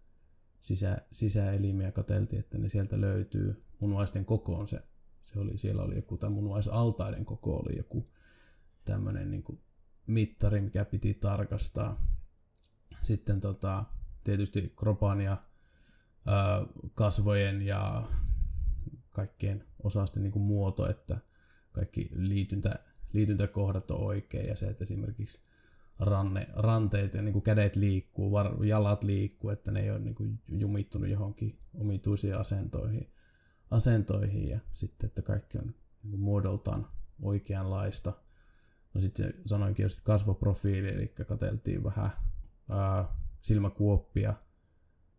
sisä, 0.60 0.98
sisäelimiä 1.12 1.92
kateltiin, 1.92 2.40
että 2.40 2.58
ne 2.58 2.70
sieltä 2.70 3.02
löytyy. 3.02 3.60
Munuaisten 3.80 4.26
kokoon 4.26 4.68
se, 4.68 4.84
se 5.22 5.40
oli, 5.40 5.58
siellä 5.58 5.84
oli 5.84 5.96
joku, 5.96 6.18
tai 6.18 6.30
munuaisaltaiden 6.30 7.26
koko 7.26 7.58
oli 7.58 7.78
joku 7.78 8.06
tämmöinen 8.86 9.32
niin 9.32 9.44
mittari, 10.08 10.62
mikä 10.62 10.86
piti 10.86 11.14
tarkastaa. 11.14 12.02
Sitten 13.02 13.40
tota, 13.40 13.84
tietysti 14.24 14.74
kropan 14.76 15.22
ja 15.22 15.38
ää, 16.26 16.66
kasvojen 16.96 17.62
ja 17.62 18.04
kaikkien 19.10 19.66
osasten 19.84 20.24
niin 20.24 20.34
kuin 20.34 20.44
muoto, 20.44 20.90
että 20.90 21.18
kaikki 21.72 22.10
liityntä, 22.16 22.80
liityntäkohdat 23.14 23.92
on 23.92 24.04
oikein 24.04 24.48
ja 24.48 24.56
se, 24.56 24.68
että 24.68 24.84
esimerkiksi 24.84 25.40
ranne, 26.00 26.48
ranteet 26.54 27.14
ja 27.14 27.22
niin 27.22 27.34
kuin 27.34 27.44
kädet 27.44 27.76
liikkuu, 27.76 28.32
var, 28.32 28.66
jalat 28.66 29.04
liikkuu, 29.04 29.50
että 29.50 29.72
ne 29.72 29.80
ei 29.80 29.92
ole 29.92 30.00
niin 30.00 30.16
kuin 30.16 30.40
jumittunut 30.48 31.10
johonkin 31.10 31.60
omituisiin 31.74 32.38
asentoihin, 32.38 33.14
asentoihin 33.72 34.50
ja 34.50 34.60
sitten, 34.74 35.08
että 35.08 35.22
kaikki 35.22 35.58
on 35.58 35.66
niin 36.04 36.12
kuin 36.12 36.22
muodoltaan 36.22 36.88
oikeanlaista. 37.22 38.14
No 38.94 39.02
sitten 39.02 39.34
sanoinkin 39.46 39.84
jo 39.84 39.90
sit 39.90 40.04
kasvoprofiili, 40.04 40.90
eli 40.90 41.08
katseltiin 41.08 41.84
vähän 41.84 42.10
ää, 42.70 43.16
silmäkuoppia, 43.42 44.34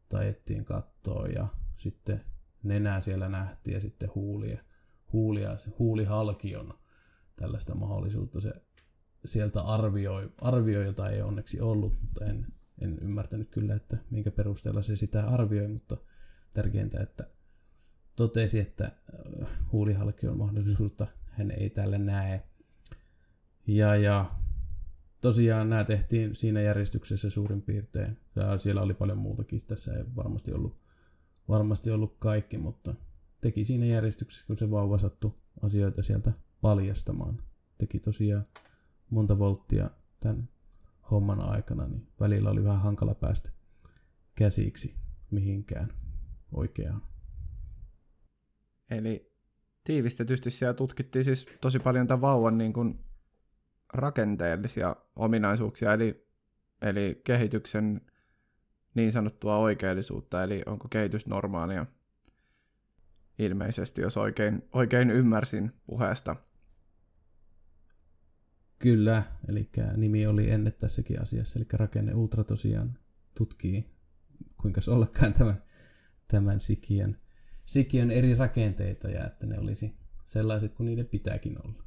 tajettiin 0.08 0.64
kattoa 0.64 1.26
ja 1.26 1.46
sitten 1.76 2.24
nenää 2.62 3.00
siellä 3.00 3.28
nähtiin 3.28 3.74
ja 3.74 3.80
sitten 3.80 4.10
huulia, 4.14 4.60
huulia 5.12 5.56
se 5.56 5.70
huulihalki 5.78 6.56
on 6.56 6.74
tällaista 7.36 7.74
mahdollisuutta 7.74 8.40
se 8.40 8.52
sieltä 9.24 9.60
arvioi, 9.60 10.32
arvioi, 10.40 10.84
jota 10.84 11.10
ei 11.10 11.22
onneksi 11.22 11.60
ollut, 11.60 11.98
mutta 12.02 12.24
en, 12.24 12.46
en 12.80 12.98
ymmärtänyt 13.02 13.50
kyllä, 13.50 13.74
että 13.74 13.96
minkä 14.10 14.30
perusteella 14.30 14.82
se 14.82 14.96
sitä 14.96 15.26
arvioi, 15.26 15.68
mutta 15.68 15.96
tärkeintä, 16.52 17.00
että 17.00 17.30
totesi, 18.16 18.58
että 18.58 18.84
äh, 18.84 19.48
huulihalki 19.72 20.28
on 20.28 20.38
mahdollisuutta, 20.38 21.06
hän 21.26 21.50
ei 21.50 21.70
tälle 21.70 21.98
näe. 21.98 22.42
Ja, 23.66 23.96
ja 23.96 24.30
tosiaan 25.20 25.70
nämä 25.70 25.84
tehtiin 25.84 26.34
siinä 26.34 26.60
järjestyksessä 26.60 27.30
suurin 27.30 27.62
piirtein. 27.62 28.18
Ja 28.36 28.58
siellä 28.58 28.82
oli 28.82 28.94
paljon 28.94 29.18
muutakin, 29.18 29.60
tässä 29.66 29.94
ei 29.94 30.04
varmasti 30.16 30.52
ollut, 30.52 30.82
varmasti 31.48 31.90
ollut 31.90 32.16
kaikki, 32.18 32.58
mutta 32.58 32.94
teki 33.40 33.64
siinä 33.64 33.86
järjestyksessä, 33.86 34.46
kun 34.46 34.56
se 34.56 34.70
vauva 34.70 34.98
sattui 34.98 35.34
asioita 35.62 36.02
sieltä 36.02 36.32
paljastamaan. 36.60 37.42
Teki 37.78 37.98
tosiaan 38.00 38.44
monta 39.10 39.38
volttia 39.38 39.90
tämän 40.20 40.48
homman 41.10 41.40
aikana, 41.40 41.86
niin 41.86 42.08
välillä 42.20 42.50
oli 42.50 42.64
vähän 42.64 42.82
hankala 42.82 43.14
päästä 43.14 43.50
käsiksi 44.34 44.94
mihinkään 45.30 45.92
oikeaan. 46.52 47.02
Eli 48.90 49.34
tiivistetysti 49.84 50.50
siellä 50.50 50.74
tutkittiin 50.74 51.24
siis 51.24 51.46
tosi 51.60 51.78
paljon 51.78 52.06
tämän 52.06 52.20
vauvan 52.20 52.58
niin 52.58 52.72
kuin 52.72 53.04
rakenteellisia 53.92 54.96
ominaisuuksia, 55.16 55.92
eli, 55.92 56.26
eli 56.82 57.20
kehityksen 57.24 58.00
niin 58.94 59.12
sanottua 59.12 59.56
oikeellisuutta, 59.56 60.42
eli 60.42 60.62
onko 60.66 60.88
kehitys 60.88 61.26
normaalia 61.26 61.86
ilmeisesti, 63.38 64.02
jos 64.02 64.16
oikein, 64.16 64.68
oikein 64.72 65.10
ymmärsin 65.10 65.72
puheesta. 65.86 66.36
Kyllä, 68.84 69.22
eli 69.48 69.70
nimi 69.96 70.26
oli 70.26 70.50
ennen 70.50 70.72
tässäkin 70.72 71.22
asiassa, 71.22 71.58
eli 71.58 71.66
Rakenne 71.72 72.14
Ultra 72.14 72.44
tosiaan 72.44 72.98
tutkii, 73.34 73.90
kuinka 74.60 74.80
ollakaan 74.88 75.32
tämän, 75.32 75.62
tämän 76.28 76.60
sikiön, 76.60 77.16
sikiön 77.64 78.10
eri 78.10 78.34
rakenteita 78.34 79.08
ja 79.08 79.26
että 79.26 79.46
ne 79.46 79.54
olisi 79.58 79.98
sellaiset 80.24 80.72
kuin 80.72 80.86
niiden 80.86 81.06
pitääkin 81.06 81.66
olla. 81.66 81.82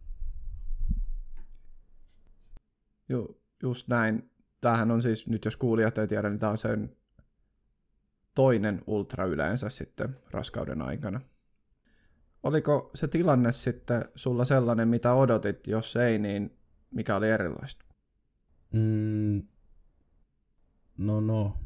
Ju, 3.09 3.41
just 3.63 3.87
näin. 3.87 4.31
Tämähän 4.61 4.91
on 4.91 5.01
siis, 5.01 5.27
nyt 5.27 5.45
jos 5.45 5.57
kuulijat 5.57 5.97
ei 5.97 6.07
tiedä, 6.07 6.29
niin 6.29 6.39
tämä 6.39 6.51
on 6.51 6.57
sen 6.57 6.97
toinen 8.35 8.81
ultra 8.87 9.25
yleensä 9.25 9.69
sitten 9.69 10.17
raskauden 10.31 10.81
aikana. 10.81 11.21
Oliko 12.43 12.91
se 12.95 13.07
tilanne 13.07 13.51
sitten 13.51 14.05
sulla 14.15 14.45
sellainen, 14.45 14.87
mitä 14.87 15.13
odotit? 15.13 15.67
Jos 15.67 15.95
ei, 15.95 16.19
niin 16.19 16.57
mikä 16.91 17.15
oli 17.15 17.29
erilaista? 17.29 17.85
Mm, 18.73 19.43
no 20.97 21.21
no, 21.21 21.57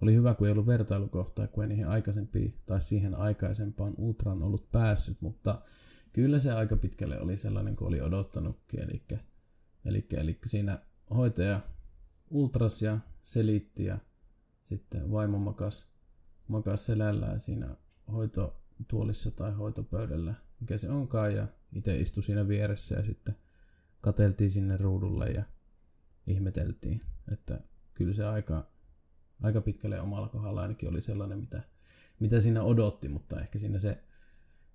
oli 0.00 0.14
hyvä, 0.14 0.34
kun 0.34 0.46
ei 0.46 0.52
ollut 0.52 0.66
vertailukohtaa, 0.66 1.46
kun 1.46 1.64
ei 1.64 1.68
niihin 1.68 1.88
aikaisempiin 1.88 2.54
tai 2.66 2.80
siihen 2.80 3.14
aikaisempaan 3.14 3.94
ultraan 3.98 4.42
ollut 4.42 4.70
päässyt, 4.72 5.20
mutta 5.20 5.62
kyllä 6.12 6.38
se 6.38 6.52
aika 6.52 6.76
pitkälle 6.76 7.20
oli 7.20 7.36
sellainen, 7.36 7.76
kuin 7.76 7.88
oli 7.88 8.00
odottanutkin. 8.00 8.80
Eli, 8.80 9.02
eli, 9.84 10.06
eli 10.12 10.38
siinä 10.46 10.78
hoitaja 11.14 11.60
ultras 12.30 12.82
ja 12.82 12.98
selitti 13.22 13.84
ja 13.84 13.98
sitten 14.62 15.10
vaimo 15.10 15.38
makas, 15.38 15.92
makas 16.48 16.86
selällään 16.86 17.40
siinä 17.40 17.76
hoitotuolissa 18.12 19.30
tai 19.30 19.52
hoitopöydällä, 19.52 20.34
mikä 20.60 20.78
se 20.78 20.90
onkaan, 20.90 21.34
ja 21.36 21.46
itse 21.72 21.96
istui 21.96 22.22
siinä 22.22 22.48
vieressä 22.48 22.94
ja 22.94 23.04
sitten 23.04 23.36
kateltiin 24.00 24.50
sinne 24.50 24.76
ruudulle 24.76 25.26
ja 25.30 25.42
ihmeteltiin, 26.26 27.00
että 27.32 27.60
kyllä 27.94 28.12
se 28.12 28.24
aika, 28.24 28.70
aika 29.42 29.60
pitkälle 29.60 30.00
omalla 30.00 30.28
kohdalla 30.28 30.62
ainakin 30.62 30.88
oli 30.88 31.00
sellainen, 31.00 31.38
mitä, 31.38 31.62
mitä 32.20 32.40
siinä 32.40 32.62
odotti, 32.62 33.08
mutta 33.08 33.40
ehkä 33.40 33.58
siinä 33.58 33.78
se, 33.78 34.04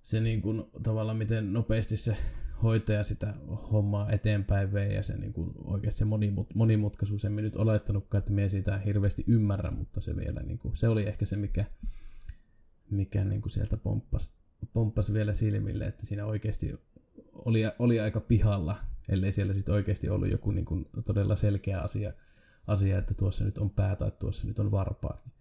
se 0.02 0.20
niin 0.20 0.42
kuin, 0.42 0.64
tavallaan 0.82 1.16
miten 1.16 1.52
nopeasti 1.52 1.96
se 1.96 2.16
hoitaja 2.62 3.04
sitä 3.04 3.34
hommaa 3.72 4.10
eteenpäin 4.10 4.72
vei 4.72 4.94
ja 4.94 5.02
se 5.02 5.16
niin 5.16 5.32
kuin, 5.32 5.54
oikeasti 5.64 5.98
se 5.98 6.04
monimut, 6.04 6.54
monimutkaisuus, 6.54 7.24
en 7.24 7.36
nyt 7.36 7.56
olettanutkaan, 7.56 8.18
että 8.18 8.32
me 8.32 8.48
sitä 8.48 8.78
hirveästi 8.78 9.24
ymmärrä, 9.28 9.70
mutta 9.70 10.00
se 10.00 10.16
vielä 10.16 10.40
niin 10.40 10.58
kuin, 10.58 10.76
se 10.76 10.88
oli 10.88 11.06
ehkä 11.06 11.24
se, 11.24 11.36
mikä, 11.36 11.64
mikä 12.90 13.24
niin 13.24 13.42
kuin 13.42 13.52
sieltä 13.52 13.76
pomppasi, 13.76 14.32
pomppasi 14.72 15.12
vielä 15.12 15.34
silmille, 15.34 15.86
että 15.86 16.06
siinä 16.06 16.26
oikeasti 16.26 16.74
oli, 17.32 17.62
oli 17.78 18.00
aika 18.00 18.20
pihalla, 18.20 18.76
ellei 19.08 19.32
siellä 19.32 19.54
sitten 19.54 19.74
oikeasti 19.74 20.08
ollut 20.08 20.30
joku 20.30 20.50
niin 20.50 20.64
kuin 20.64 20.86
todella 21.04 21.36
selkeä 21.36 21.80
asia, 21.80 22.12
asia, 22.66 22.98
että 22.98 23.14
tuossa 23.14 23.44
nyt 23.44 23.58
on 23.58 23.70
pää 23.70 23.96
tai 23.96 24.10
tuossa 24.10 24.48
nyt 24.48 24.58
on 24.58 24.70
varpaat. 24.70 25.22
Niin 25.26 25.36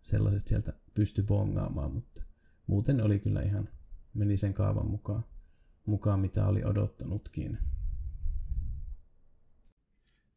sellaiset 0.00 0.46
sieltä 0.46 0.72
pysty 0.94 1.22
bongaamaan, 1.22 1.92
mutta 1.92 2.22
muuten 2.66 3.04
oli 3.04 3.18
kyllä 3.18 3.42
ihan, 3.42 3.68
meni 4.14 4.36
sen 4.36 4.54
kaavan 4.54 4.86
mukaan 4.86 5.24
mukaan, 5.86 6.20
mitä 6.20 6.46
oli 6.46 6.64
odottanutkin. 6.64 7.58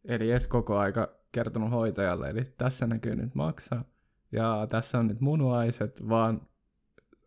Eli 0.05 0.31
et 0.31 0.47
koko 0.47 0.77
aika 0.77 1.19
kertonut 1.31 1.71
hoitajalle, 1.71 2.29
eli 2.29 2.45
tässä 2.57 2.87
näkyy 2.87 3.15
nyt 3.15 3.35
maksa, 3.35 3.85
ja 4.31 4.67
tässä 4.69 4.99
on 4.99 5.07
nyt 5.07 5.21
munuaiset, 5.21 6.09
vaan 6.09 6.47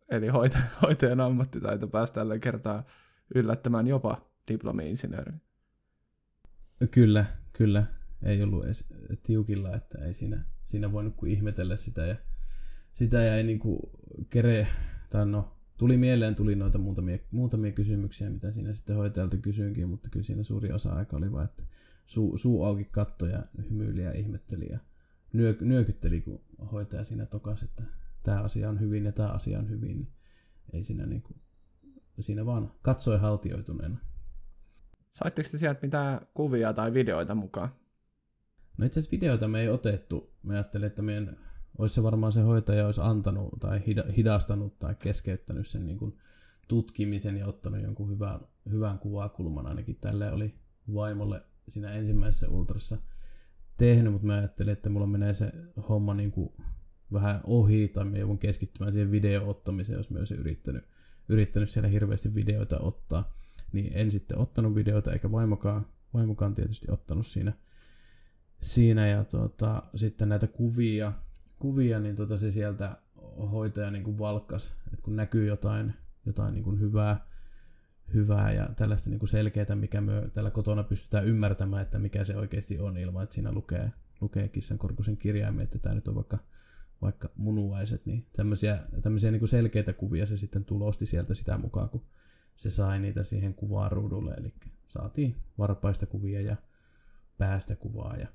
eli 0.08 0.28
hoitajan, 0.82 1.20
ammattitaito 1.20 1.88
päästä 1.88 2.14
tällä 2.14 2.38
kertaa 2.38 2.84
yllättämään 3.34 3.86
jopa 3.86 4.31
diplomi-insinöörin. 4.52 5.40
Kyllä, 6.90 7.24
kyllä. 7.52 7.84
Ei 8.22 8.42
ollut 8.42 8.64
edes 8.64 8.84
tiukilla, 9.22 9.74
että 9.76 9.98
ei 9.98 10.14
siinä, 10.14 10.44
siinä 10.62 10.92
voinut 10.92 11.16
kuin 11.16 11.32
ihmetellä 11.32 11.76
sitä 11.76 12.06
ja 12.06 12.16
sitä 12.92 13.22
ja 13.22 13.36
ei 13.36 13.42
niinku 13.42 13.90
kere, 14.30 14.66
tai 15.10 15.26
no 15.26 15.56
tuli 15.78 15.96
mieleen, 15.96 16.34
tuli 16.34 16.54
noita 16.54 16.78
muutamia, 16.78 17.18
muutamia 17.30 17.72
kysymyksiä, 17.72 18.30
mitä 18.30 18.50
siinä 18.50 18.72
sitten 18.72 18.96
hoitajalta 18.96 19.36
kysyinkin, 19.36 19.88
mutta 19.88 20.08
kyllä 20.10 20.24
siinä 20.24 20.42
suuri 20.42 20.72
osa 20.72 20.92
aika 20.92 21.16
oli 21.16 21.32
vain, 21.32 21.44
että 21.44 21.62
suu, 22.06 22.36
suu 22.36 22.64
auki 22.64 22.84
katto 22.84 23.26
ja 23.26 23.42
hymyili 23.70 24.02
ja 24.02 24.12
ihmetteli 24.12 24.68
ja 24.70 24.78
nyö, 25.32 25.56
nyökytteli, 25.60 26.20
kun 26.20 26.40
hoitaja 26.72 27.04
siinä 27.04 27.26
tokas, 27.26 27.62
että 27.62 27.82
tämä 28.22 28.40
asia 28.40 28.68
on 28.68 28.80
hyvin 28.80 29.04
ja 29.04 29.12
tämä 29.12 29.28
asia 29.28 29.58
on 29.58 29.70
hyvin. 29.70 30.08
Ei 30.72 30.82
siinä, 30.82 31.06
niin 31.06 31.22
kuin, 31.22 31.36
siinä 32.20 32.46
vaan 32.46 32.72
katsoi 32.82 33.18
haltioituneena. 33.18 33.98
Saitteko 35.12 35.48
te 35.50 35.58
sieltä 35.58 35.80
mitään 35.82 36.26
kuvia 36.34 36.72
tai 36.72 36.94
videoita 36.94 37.34
mukaan? 37.34 37.68
No 38.78 38.86
itse 38.86 39.00
asiassa 39.00 39.16
videoita 39.16 39.48
me 39.48 39.60
ei 39.60 39.68
otettu. 39.68 40.34
Mä 40.42 40.52
ajattelin, 40.52 40.86
että 40.86 41.02
meidän 41.02 41.36
olisi 41.78 41.94
se 41.94 42.02
varmaan 42.02 42.32
se 42.32 42.40
hoitaja 42.40 42.86
olisi 42.86 43.00
antanut 43.04 43.60
tai 43.60 43.80
hidastanut 44.16 44.78
tai 44.78 44.94
keskeyttänyt 44.94 45.66
sen 45.66 45.86
niin 45.86 45.98
kuin 45.98 46.18
tutkimisen 46.68 47.36
ja 47.36 47.46
ottanut 47.46 47.82
jonkun 47.82 48.10
hyvän, 48.10 48.40
hyvän 48.70 48.98
kuvakulman. 48.98 49.66
Ainakin 49.66 49.96
tälle 49.96 50.32
oli 50.32 50.54
vaimolle 50.94 51.42
siinä 51.68 51.92
ensimmäisessä 51.92 52.48
ultrassa 52.48 52.98
tehnyt, 53.76 54.12
mutta 54.12 54.26
mä 54.26 54.34
ajattelin, 54.34 54.72
että 54.72 54.90
mulla 54.90 55.06
menee 55.06 55.34
se 55.34 55.52
homma 55.88 56.14
niin 56.14 56.30
kuin 56.30 56.52
vähän 57.12 57.40
ohi 57.44 57.88
tai 57.88 58.04
mä 58.04 58.18
joudun 58.18 58.38
keskittymään 58.38 58.92
siihen 58.92 59.10
video 59.10 59.50
ottamiseen, 59.50 59.96
jos 59.96 60.10
mä 60.10 60.18
olisin 60.18 60.38
yrittänyt, 60.38 60.84
yrittänyt 61.28 61.70
siellä 61.70 61.88
hirveästi 61.88 62.34
videoita 62.34 62.78
ottaa. 62.80 63.34
Niin 63.72 63.92
en 63.94 64.10
sitten 64.10 64.38
ottanut 64.38 64.74
videoita, 64.74 65.12
eikä 65.12 65.32
vaimokaan, 65.32 65.86
vaimokaan 66.14 66.54
tietysti 66.54 66.86
ottanut 66.90 67.26
siinä, 67.26 67.52
siinä 68.60 69.08
ja 69.08 69.24
tuota, 69.24 69.82
sitten 69.96 70.28
näitä 70.28 70.46
kuvia, 70.46 71.12
kuvia, 71.58 72.00
niin 72.00 72.16
tota 72.16 72.36
se 72.36 72.50
sieltä 72.50 72.96
hoitaja 73.52 73.90
niin 73.90 74.04
kuin 74.04 74.18
valkkas, 74.18 74.74
että 74.86 75.02
kun 75.02 75.16
näkyy 75.16 75.46
jotain, 75.46 75.94
jotain 76.26 76.54
niin 76.54 76.64
kuin 76.64 76.80
hyvää, 76.80 77.20
hyvää 78.14 78.52
ja 78.52 78.68
tällaista 78.76 79.10
niin 79.10 79.18
kuin 79.18 79.28
selkeää, 79.28 79.74
mikä 79.74 80.00
me 80.00 80.30
täällä 80.32 80.50
kotona 80.50 80.82
pystytään 80.84 81.26
ymmärtämään, 81.26 81.82
että 81.82 81.98
mikä 81.98 82.24
se 82.24 82.36
oikeasti 82.36 82.78
on 82.78 82.96
ilman, 82.96 83.22
että 83.22 83.34
siinä 83.34 83.52
lukee, 83.52 83.92
lukee 84.20 84.48
kissan 84.48 84.78
korkusen 84.78 85.16
kirjaimet, 85.16 85.64
että 85.64 85.78
tämä 85.78 85.94
nyt 85.94 86.08
on 86.08 86.14
vaikka, 86.14 86.38
vaikka 87.02 87.30
munuaiset, 87.36 88.06
niin 88.06 88.26
tämmöisiä, 88.32 88.78
tämmöisiä 89.02 89.30
niin 89.30 89.40
kuin 89.40 89.48
selkeitä 89.48 89.92
kuvia 89.92 90.26
se 90.26 90.36
sitten 90.36 90.64
tulosti 90.64 91.06
sieltä 91.06 91.34
sitä 91.34 91.58
mukaan, 91.58 91.88
kun 91.88 92.04
se 92.54 92.70
sai 92.70 92.98
niitä 92.98 93.24
siihen 93.24 93.54
kuvaan 93.54 93.92
ruudulle, 93.92 94.34
eli 94.34 94.48
saatiin 94.88 95.36
varpaista 95.58 96.06
kuvia 96.06 96.40
ja 96.40 96.56
päästä 97.38 97.76
kuvaa 97.76 98.16
ja 98.16 98.26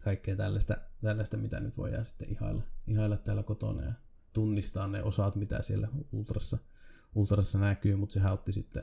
kaikkea 0.00 0.36
tällaista, 0.36 0.76
tällaista, 1.00 1.36
mitä 1.36 1.60
nyt 1.60 1.76
voidaan 1.76 2.04
sitten 2.04 2.32
ihailla, 2.32 2.62
ihailla 2.86 3.16
täällä 3.16 3.42
kotona 3.42 3.82
ja 3.82 3.92
tunnistaa 4.32 4.88
ne 4.88 5.02
osat, 5.02 5.36
mitä 5.36 5.62
siellä 5.62 5.88
ultrassa, 6.12 6.58
ultrassa 7.14 7.58
näkyy, 7.58 7.96
mutta 7.96 8.12
sehän 8.12 8.32
otti 8.32 8.52
sitten, 8.52 8.82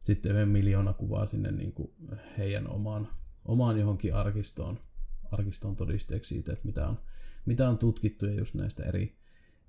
sitten 0.00 0.32
yhden 0.32 0.48
miljoona 0.48 0.92
kuvaa 0.92 1.26
sinne 1.26 1.52
niin 1.52 1.72
kuin 1.72 1.92
heidän 2.38 2.70
omaan, 2.70 3.08
omaan 3.44 3.80
johonkin 3.80 4.14
arkistoon, 4.14 4.80
arkistoon 5.30 5.76
todisteeksi 5.76 6.34
siitä, 6.34 6.52
että 6.52 6.66
mitä 6.66 6.88
on, 6.88 7.00
mitä 7.46 7.68
on 7.68 7.78
tutkittu 7.78 8.26
ja 8.26 8.34
just 8.34 8.54
näistä 8.54 8.82
eri, 8.82 9.18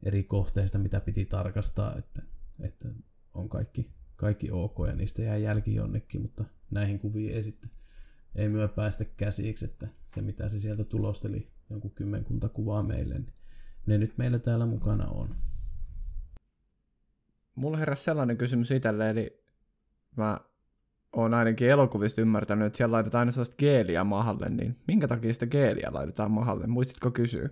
eri 0.04 0.24
kohteista, 0.24 0.78
mitä 0.78 1.00
piti 1.00 1.26
tarkastaa, 1.26 1.96
että, 1.96 2.22
että 2.60 2.88
on 3.34 3.50
kaikki, 3.50 3.92
kaikki 4.16 4.52
ok 4.52 4.78
ja 4.88 4.96
niistä 4.96 5.22
jää 5.22 5.38
jälki 5.38 5.76
jonnekin, 5.76 6.22
mutta 6.22 6.44
näihin 6.72 7.00
kuviin 7.00 7.36
ei 7.36 7.44
sitten 7.44 7.72
ei 8.36 8.50
myö 8.50 8.68
päästä 8.68 9.06
käsiksi, 9.06 9.66
että 9.66 9.88
se 10.08 10.22
mitä 10.22 10.50
se 10.50 10.60
sieltä 10.60 10.84
tulosteli 10.84 11.48
jonkun 11.70 11.92
kymmenkunta 11.92 12.50
kuvaa 12.50 12.84
meille, 12.84 13.14
niin 13.14 13.34
ne 13.86 13.98
nyt 13.98 14.18
meillä 14.18 14.40
täällä 14.40 14.66
mukana 14.66 15.08
on. 15.08 15.36
Mulla 17.56 17.78
heräsi 17.78 18.04
sellainen 18.04 18.38
kysymys 18.38 18.72
itselle, 18.72 19.10
eli 19.10 19.44
mä 20.18 20.40
oon 21.16 21.34
ainakin 21.34 21.70
elokuvista 21.70 22.22
ymmärtänyt, 22.22 22.66
että 22.66 22.78
siellä 22.78 22.92
laitetaan 22.92 23.20
aina 23.20 23.32
sellaista 23.32 23.56
geeliä 23.56 24.04
mahalle, 24.04 24.50
niin 24.50 24.80
minkä 24.88 25.08
takia 25.08 25.34
sitä 25.34 25.48
geeliä 25.48 25.90
laitetaan 25.92 26.32
mahalle? 26.32 26.68
Muistitko 26.68 27.12
kysyä? 27.12 27.50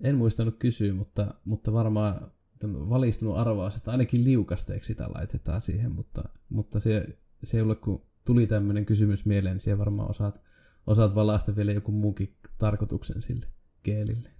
En 0.00 0.16
muistanut 0.16 0.58
kysyä, 0.58 0.94
mutta, 0.94 1.34
mutta 1.44 1.72
varmaan 1.72 2.30
valistunut 2.68 3.36
arvaus, 3.36 3.76
että 3.76 3.90
ainakin 3.90 4.24
liukasteeksi 4.24 4.86
sitä 4.86 5.06
laitetaan 5.14 5.60
siihen, 5.60 5.92
mutta, 5.92 6.28
mutta 6.48 6.80
se, 6.80 7.18
se 7.44 7.56
ei 7.56 7.62
ole, 7.62 7.74
kun 7.74 8.06
tuli 8.24 8.46
tämmöinen 8.46 8.86
kysymys 8.86 9.26
mieleen, 9.26 9.54
niin 9.54 9.60
siellä 9.60 9.78
varmaan 9.78 10.10
osaat, 10.10 10.42
osaat 10.86 11.14
valaista 11.14 11.56
vielä 11.56 11.72
joku 11.72 11.92
muukin 11.92 12.36
tarkoituksen 12.58 13.20
sille 13.20 13.46
geelille. 13.84 14.30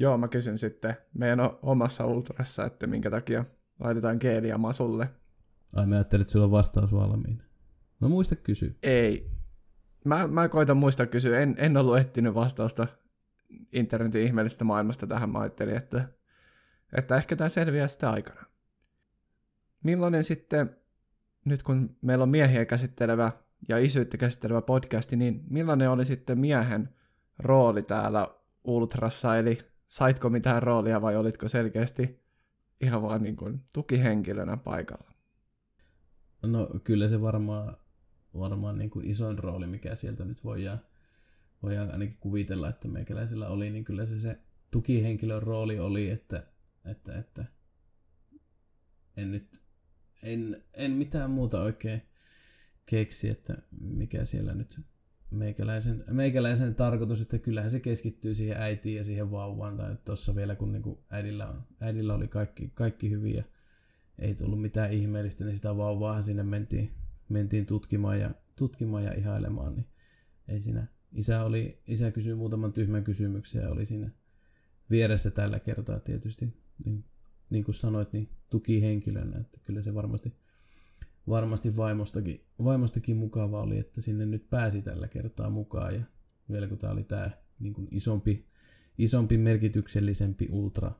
Joo, 0.00 0.18
mä 0.18 0.28
kysyn 0.28 0.58
sitten 0.58 0.96
meidän 1.14 1.40
omassa 1.62 2.06
ultrassa, 2.06 2.64
että 2.64 2.86
minkä 2.86 3.10
takia 3.10 3.44
laitetaan 3.80 4.16
geeliä 4.20 4.58
masulle. 4.58 5.08
Ai 5.76 5.86
mä 5.86 5.94
ajattelin, 5.94 6.20
että 6.20 6.32
sulla 6.32 6.44
on 6.44 6.50
vastaus 6.50 6.92
valmiina. 6.92 7.44
No 8.00 8.08
muista 8.08 8.36
kysyä. 8.36 8.70
Ei. 8.82 9.30
Mä, 10.04 10.26
mä 10.26 10.48
koitan 10.48 10.76
muistaa 10.76 11.06
kysyä. 11.06 11.40
En, 11.40 11.54
en 11.58 11.76
ollut 11.76 11.98
etsinyt 11.98 12.34
vastausta 12.34 12.86
internetin 13.72 14.22
ihmeellisestä 14.22 14.64
maailmasta 14.64 15.06
tähän. 15.06 15.30
Mä 15.30 15.38
ajattelin, 15.38 15.76
että, 15.76 16.08
että 16.92 17.16
ehkä 17.16 17.36
tämä 17.36 17.48
selviää 17.48 17.88
sitä 17.88 18.10
aikana. 18.10 18.46
Millainen 19.82 20.24
sitten, 20.24 20.76
nyt 21.44 21.62
kun 21.62 21.96
meillä 22.02 22.22
on 22.22 22.28
miehiä 22.28 22.64
käsittelevä 22.64 23.32
ja 23.68 23.78
isyyttä 23.78 24.16
käsittelevä 24.16 24.62
podcasti, 24.62 25.16
niin 25.16 25.44
millainen 25.50 25.90
oli 25.90 26.04
sitten 26.04 26.38
miehen 26.38 26.88
rooli 27.38 27.82
täällä 27.82 28.28
Ultrassa, 28.64 29.36
eli 29.36 29.58
saitko 29.86 30.30
mitään 30.30 30.62
roolia 30.62 31.02
vai 31.02 31.16
olitko 31.16 31.48
selkeästi 31.48 32.22
ihan 32.80 33.02
vaan 33.02 33.22
niin 33.22 33.36
kuin 33.36 33.60
tukihenkilönä 33.72 34.56
paikalla? 34.56 35.12
No 36.46 36.68
kyllä 36.84 37.08
se 37.08 37.20
varmaan, 37.20 37.76
varmaan 38.38 38.78
niin 38.78 38.90
kuin 38.90 39.10
isoin 39.10 39.38
rooli, 39.38 39.66
mikä 39.66 39.94
sieltä 39.94 40.24
nyt 40.24 40.44
voidaan, 40.44 40.80
voidaan 41.62 41.90
ainakin 41.90 42.16
kuvitella, 42.20 42.68
että 42.68 42.88
meikäläisellä 42.88 43.48
oli, 43.48 43.70
niin 43.70 43.84
kyllä 43.84 44.06
se, 44.06 44.20
se 44.20 44.38
tukihenkilön 44.70 45.42
rooli 45.42 45.80
oli, 45.80 46.10
että, 46.10 46.51
että, 46.84 47.18
että 47.18 47.44
en 49.16 49.30
nyt, 49.30 49.62
en, 50.22 50.64
en 50.74 50.90
mitään 50.90 51.30
muuta 51.30 51.62
oikein 51.62 52.02
keksi, 52.86 53.28
että 53.28 53.56
mikä 53.80 54.24
siellä 54.24 54.54
nyt 54.54 54.80
meikäläisen, 55.30 56.04
meikäläisen 56.10 56.74
tarkoitus, 56.74 57.22
että 57.22 57.38
kyllähän 57.38 57.70
se 57.70 57.80
keskittyy 57.80 58.34
siihen 58.34 58.56
äitiin 58.56 58.96
ja 58.96 59.04
siihen 59.04 59.30
vauvaan, 59.30 59.76
tai 59.76 59.96
tuossa 60.04 60.34
vielä 60.34 60.56
kun 60.56 60.72
niin 60.72 60.82
kuin 60.82 60.98
äidillä, 61.10 61.54
äidillä 61.80 62.14
oli 62.14 62.28
kaikki, 62.28 62.70
kaikki 62.74 63.10
hyviä, 63.10 63.44
ei 64.18 64.34
tullut 64.34 64.60
mitään 64.60 64.92
ihmeellistä, 64.92 65.44
niin 65.44 65.56
sitä 65.56 65.76
vauvaahan 65.76 66.22
sinne 66.22 66.42
mentiin, 66.42 66.90
mentiin 67.28 67.66
tutkimaan 67.66 68.20
ja, 68.20 68.34
tutkimaan 68.56 69.04
ja 69.04 69.12
ihailemaan, 69.12 69.74
niin 69.74 69.86
ei 70.48 70.60
siinä. 70.60 70.86
Isä, 71.12 71.44
oli, 71.44 71.82
isä 71.86 72.10
kysyi 72.10 72.34
muutaman 72.34 72.72
tyhmän 72.72 73.04
kysymyksen 73.04 73.62
ja 73.62 73.70
oli 73.70 73.86
siinä 73.86 74.10
vieressä 74.90 75.30
tällä 75.30 75.60
kertaa 75.60 76.00
tietysti, 76.00 76.61
niin, 76.84 77.04
niin 77.50 77.64
kuin 77.64 77.74
sanoit, 77.74 78.12
niin 78.12 78.28
tukihenkilönä, 78.50 79.38
että 79.38 79.60
kyllä 79.62 79.82
se 79.82 79.94
varmasti 79.94 80.36
varmasti 81.28 81.76
vaimostakin, 81.76 82.46
vaimostakin 82.64 83.16
mukava 83.16 83.62
oli, 83.62 83.78
että 83.78 84.00
sinne 84.00 84.26
nyt 84.26 84.50
pääsi 84.50 84.82
tällä 84.82 85.08
kertaa 85.08 85.50
mukaan. 85.50 85.94
Ja 85.94 86.02
vielä 86.50 86.66
kun 86.66 86.78
tämä 86.78 86.92
oli 86.92 87.04
tämä 87.04 87.30
niin 87.58 87.74
kuin 87.74 87.88
isompi, 87.90 88.46
isompi, 88.98 89.38
merkityksellisempi 89.38 90.48
ultra, 90.50 90.92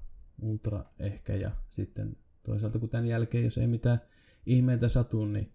ultra 0.42 0.84
ehkä. 0.98 1.34
Ja 1.34 1.50
sitten 1.70 2.16
toisaalta 2.42 2.78
kun 2.78 2.88
tämän 2.88 3.06
jälkeen, 3.06 3.44
jos 3.44 3.58
ei 3.58 3.66
mitään 3.66 4.00
ihmeitä 4.46 4.88
satu, 4.88 5.24
niin, 5.24 5.52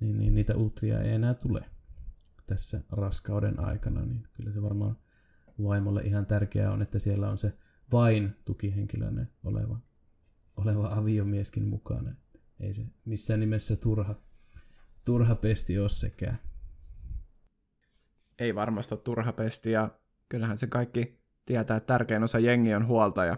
niin, 0.00 0.18
niin 0.18 0.34
niitä 0.34 0.56
ultria 0.56 1.00
ei 1.00 1.12
enää 1.12 1.34
tule 1.34 1.64
tässä 2.46 2.80
raskauden 2.92 3.60
aikana. 3.60 4.04
Niin 4.04 4.22
kyllä 4.32 4.52
se 4.52 4.62
varmaan 4.62 4.96
vaimolle 5.62 6.02
ihan 6.02 6.26
tärkeää 6.26 6.72
on, 6.72 6.82
että 6.82 6.98
siellä 6.98 7.30
on 7.30 7.38
se 7.38 7.52
vain 7.92 8.36
tukihenkilönä 8.44 9.26
oleva, 9.44 9.78
oleva 10.56 10.88
aviomieskin 10.94 11.68
mukana 11.68 12.14
ei 12.60 12.74
se 12.74 12.82
missään 13.04 13.40
nimessä 13.40 13.76
turha, 13.76 14.14
turha 15.04 15.34
pesti 15.34 15.78
ole 15.78 15.88
sekään. 15.88 16.38
Ei 18.38 18.54
varmasti 18.54 18.94
ole 18.94 19.00
turha 19.00 19.32
pesti 19.32 19.70
ja 19.70 19.90
kyllähän 20.28 20.58
se 20.58 20.66
kaikki 20.66 21.20
tietää, 21.46 21.76
että 21.76 21.86
tärkein 21.86 22.24
osa 22.24 22.38
jengi 22.38 22.74
on 22.74 22.86
huoltaja. 22.86 23.36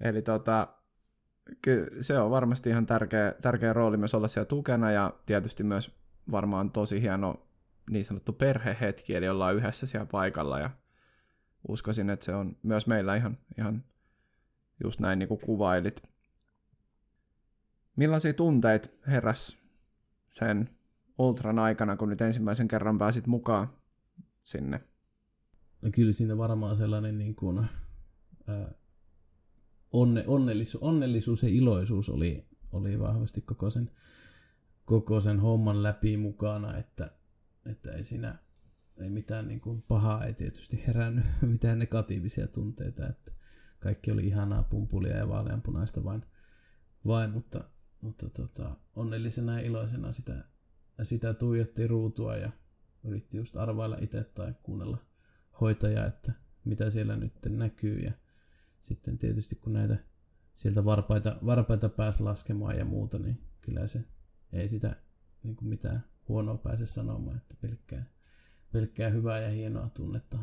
Eli 0.00 0.22
tota, 0.22 0.68
kyllä 1.62 2.02
se 2.02 2.18
on 2.18 2.30
varmasti 2.30 2.70
ihan 2.70 2.86
tärkeä, 2.86 3.34
tärkeä 3.42 3.72
rooli 3.72 3.96
myös 3.96 4.14
olla 4.14 4.28
siellä 4.28 4.48
tukena 4.48 4.90
ja 4.90 5.14
tietysti 5.26 5.62
myös 5.62 5.98
varmaan 6.30 6.70
tosi 6.70 7.02
hieno 7.02 7.46
niin 7.90 8.04
sanottu 8.04 8.32
perhehetki, 8.32 9.14
eli 9.14 9.28
ollaan 9.28 9.54
yhdessä 9.54 9.86
siellä 9.86 10.06
paikalla 10.06 10.58
ja 10.58 10.70
uskoisin, 11.68 12.10
että 12.10 12.24
se 12.24 12.34
on 12.34 12.56
myös 12.62 12.86
meillä 12.86 13.16
ihan, 13.16 13.38
ihan 13.58 13.84
just 14.84 15.00
näin 15.00 15.18
niin 15.18 15.28
kuin 15.28 15.40
kuvailit. 15.44 16.02
Millaisia 17.96 18.34
tunteita 18.34 18.88
heräs 19.06 19.58
sen 20.30 20.68
Ultran 21.18 21.58
aikana, 21.58 21.96
kun 21.96 22.08
nyt 22.08 22.20
ensimmäisen 22.20 22.68
kerran 22.68 22.98
pääsit 22.98 23.26
mukaan 23.26 23.68
sinne? 24.42 24.80
No 25.82 25.90
kyllä 25.94 26.12
siinä 26.12 26.38
varmaan 26.38 26.76
sellainen 26.76 27.18
niin 27.18 27.34
kuin, 27.34 27.58
ää, 28.48 28.74
onne, 29.92 30.24
onnellisuus, 30.26 30.82
onnellisuus 30.82 31.42
ja 31.42 31.48
iloisuus 31.48 32.08
oli, 32.08 32.46
oli 32.72 32.98
vahvasti 32.98 33.40
koko 33.40 33.70
sen, 33.70 33.90
koko 34.84 35.20
sen 35.20 35.40
homman 35.40 35.82
läpi 35.82 36.16
mukana, 36.16 36.76
että, 36.76 37.10
että 37.66 37.92
ei 37.92 38.04
siinä 38.04 38.38
ei 39.00 39.10
mitään 39.10 39.48
niin 39.48 39.60
kuin 39.60 39.82
pahaa 39.82 40.24
ei 40.24 40.34
tietysti 40.34 40.86
herännyt, 40.86 41.24
mitään 41.42 41.78
negatiivisia 41.78 42.46
tunteita, 42.46 43.08
että 43.08 43.32
kaikki 43.78 44.12
oli 44.12 44.26
ihanaa 44.26 44.62
pumpulia 44.62 45.16
ja 45.16 45.28
vaaleanpunaista 45.28 46.04
vain, 46.04 46.22
vain 47.06 47.30
mutta 47.30 47.64
mutta 48.00 48.30
tota, 48.30 48.76
onnellisena 48.96 49.60
ja 49.60 49.66
iloisena 49.66 50.12
sitä, 50.12 50.44
sitä 51.02 51.34
tuijotti 51.34 51.86
ruutua 51.86 52.36
ja 52.36 52.50
yritti 53.04 53.36
just 53.36 53.56
arvailla 53.56 53.96
itse 54.00 54.24
tai 54.24 54.54
kuunnella 54.62 54.98
hoitajaa, 55.60 56.06
että 56.06 56.32
mitä 56.64 56.90
siellä 56.90 57.16
nyt 57.16 57.32
näkyy. 57.48 57.98
Ja 57.98 58.12
sitten 58.80 59.18
tietysti 59.18 59.54
kun 59.54 59.72
näitä 59.72 59.96
sieltä 60.54 60.84
varpaita, 60.84 61.36
varpaita 61.46 61.88
pääsi 61.88 62.22
laskemaan 62.22 62.78
ja 62.78 62.84
muuta, 62.84 63.18
niin 63.18 63.40
kyllä 63.60 63.86
se 63.86 64.04
ei 64.52 64.68
sitä 64.68 64.96
niin 65.42 65.56
kuin 65.56 65.68
mitään 65.68 66.04
huonoa 66.28 66.58
pääse 66.58 66.86
sanomaan, 66.86 67.36
että 67.36 67.54
pelkkää, 67.60 68.04
pelkkää 68.72 69.10
hyvää 69.10 69.38
ja 69.38 69.50
hienoa 69.50 69.88
tunnetta 69.88 70.38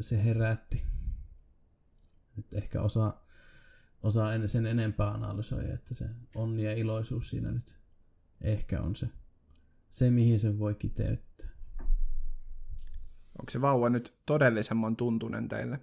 se 0.00 0.24
herätti. 0.24 0.82
Nyt 2.36 2.54
ehkä 2.54 2.82
osaa 2.82 3.22
osaa 4.02 4.34
en 4.34 4.48
sen 4.48 4.66
enempää 4.66 5.08
analysoida, 5.10 5.74
että 5.74 5.94
se 5.94 6.08
onni 6.34 6.64
ja 6.64 6.72
iloisuus 6.72 7.30
siinä 7.30 7.52
nyt 7.52 7.76
ehkä 8.40 8.80
on 8.80 8.96
se, 8.96 9.08
se 9.90 10.10
mihin 10.10 10.38
sen 10.38 10.58
voi 10.58 10.74
kiteyttää. 10.74 11.48
Onko 13.38 13.50
se 13.50 13.60
vauva 13.60 13.90
nyt 13.90 14.14
todellisemman 14.26 14.96
tuntunen 14.96 15.48
teille? 15.48 15.80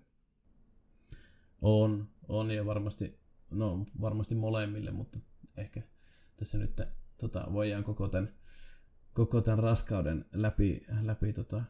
On, 1.61 2.09
on 2.27 2.51
ja 2.51 2.65
varmasti, 2.65 3.19
no 3.51 3.85
varmasti 4.01 4.35
molemmille, 4.35 4.91
mutta 4.91 5.19
ehkä 5.57 5.81
tässä 6.37 6.57
nyt 6.57 6.81
tota, 7.17 7.47
voidaan 7.53 7.83
koko 7.83 8.07
tämän, 8.07 8.33
koko 9.19 9.41
tämän 9.41 9.59
raskauden 9.59 10.25
läpi, 10.33 10.83
läpi 11.01 11.33
tota, 11.33 11.61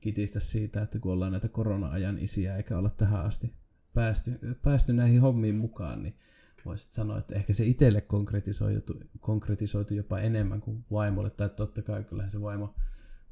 kitistä 0.00 0.40
siitä, 0.40 0.82
että 0.82 0.98
kun 0.98 1.12
ollaan 1.12 1.32
näitä 1.32 1.48
korona-ajan 1.48 2.18
isiä 2.18 2.56
eikä 2.56 2.78
olla 2.78 2.90
tähän 2.90 3.24
asti 3.24 3.54
päästy, 3.94 4.38
päästy 4.62 4.92
näihin 4.92 5.20
hommiin 5.20 5.54
mukaan, 5.54 6.02
niin 6.02 6.16
voisit 6.64 6.92
sanoa, 6.92 7.18
että 7.18 7.34
ehkä 7.34 7.52
se 7.52 7.64
itselle 7.64 8.00
konkretisoitu, 8.00 9.00
konkretisoitu 9.20 9.94
jopa 9.94 10.18
enemmän 10.18 10.60
kuin 10.60 10.84
vaimolle. 10.90 11.30
Tai 11.30 11.48
totta 11.48 11.82
kai 11.82 12.04
kyllähän 12.04 12.30
se 12.30 12.40
vaimo, 12.42 12.74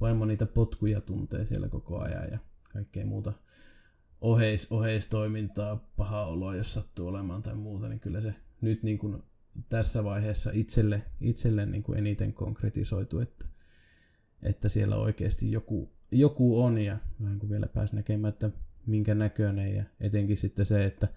vaimo 0.00 0.24
niitä 0.24 0.46
potkuja 0.46 1.00
tuntee 1.00 1.44
siellä 1.44 1.68
koko 1.68 1.98
ajan 1.98 2.30
ja 2.30 2.38
kaikkea 2.72 3.06
muuta 3.06 3.32
oheis, 4.20 4.66
oheistoimintaa, 4.72 5.90
paha 5.96 6.26
oloa, 6.26 6.56
jos 6.56 6.74
sattuu 6.74 7.08
olemaan 7.08 7.42
tai 7.42 7.54
muuta, 7.54 7.88
niin 7.88 8.00
kyllä 8.00 8.20
se 8.20 8.34
nyt 8.60 8.82
niin 8.82 8.98
kuin 8.98 9.22
tässä 9.68 10.04
vaiheessa 10.04 10.50
itselle, 10.54 11.02
itselle 11.20 11.66
niin 11.66 11.82
kuin 11.82 11.98
eniten 11.98 12.32
konkretisoitu, 12.32 13.18
että, 13.18 13.46
että 14.42 14.68
siellä 14.68 14.96
oikeasti 14.96 15.53
joku, 15.53 15.92
joku 16.11 16.62
on 16.62 16.79
ja 16.79 16.96
vähän 17.22 17.38
kuin 17.38 17.51
vielä 17.51 17.66
pääsi 17.66 17.96
näkemään, 17.96 18.33
että 18.33 18.51
minkä 18.87 19.14
näköinen 19.14 19.77
ja 19.77 19.85
etenkin 20.01 20.37
sitten 20.37 20.66
se, 20.66 20.85
että 20.85 21.09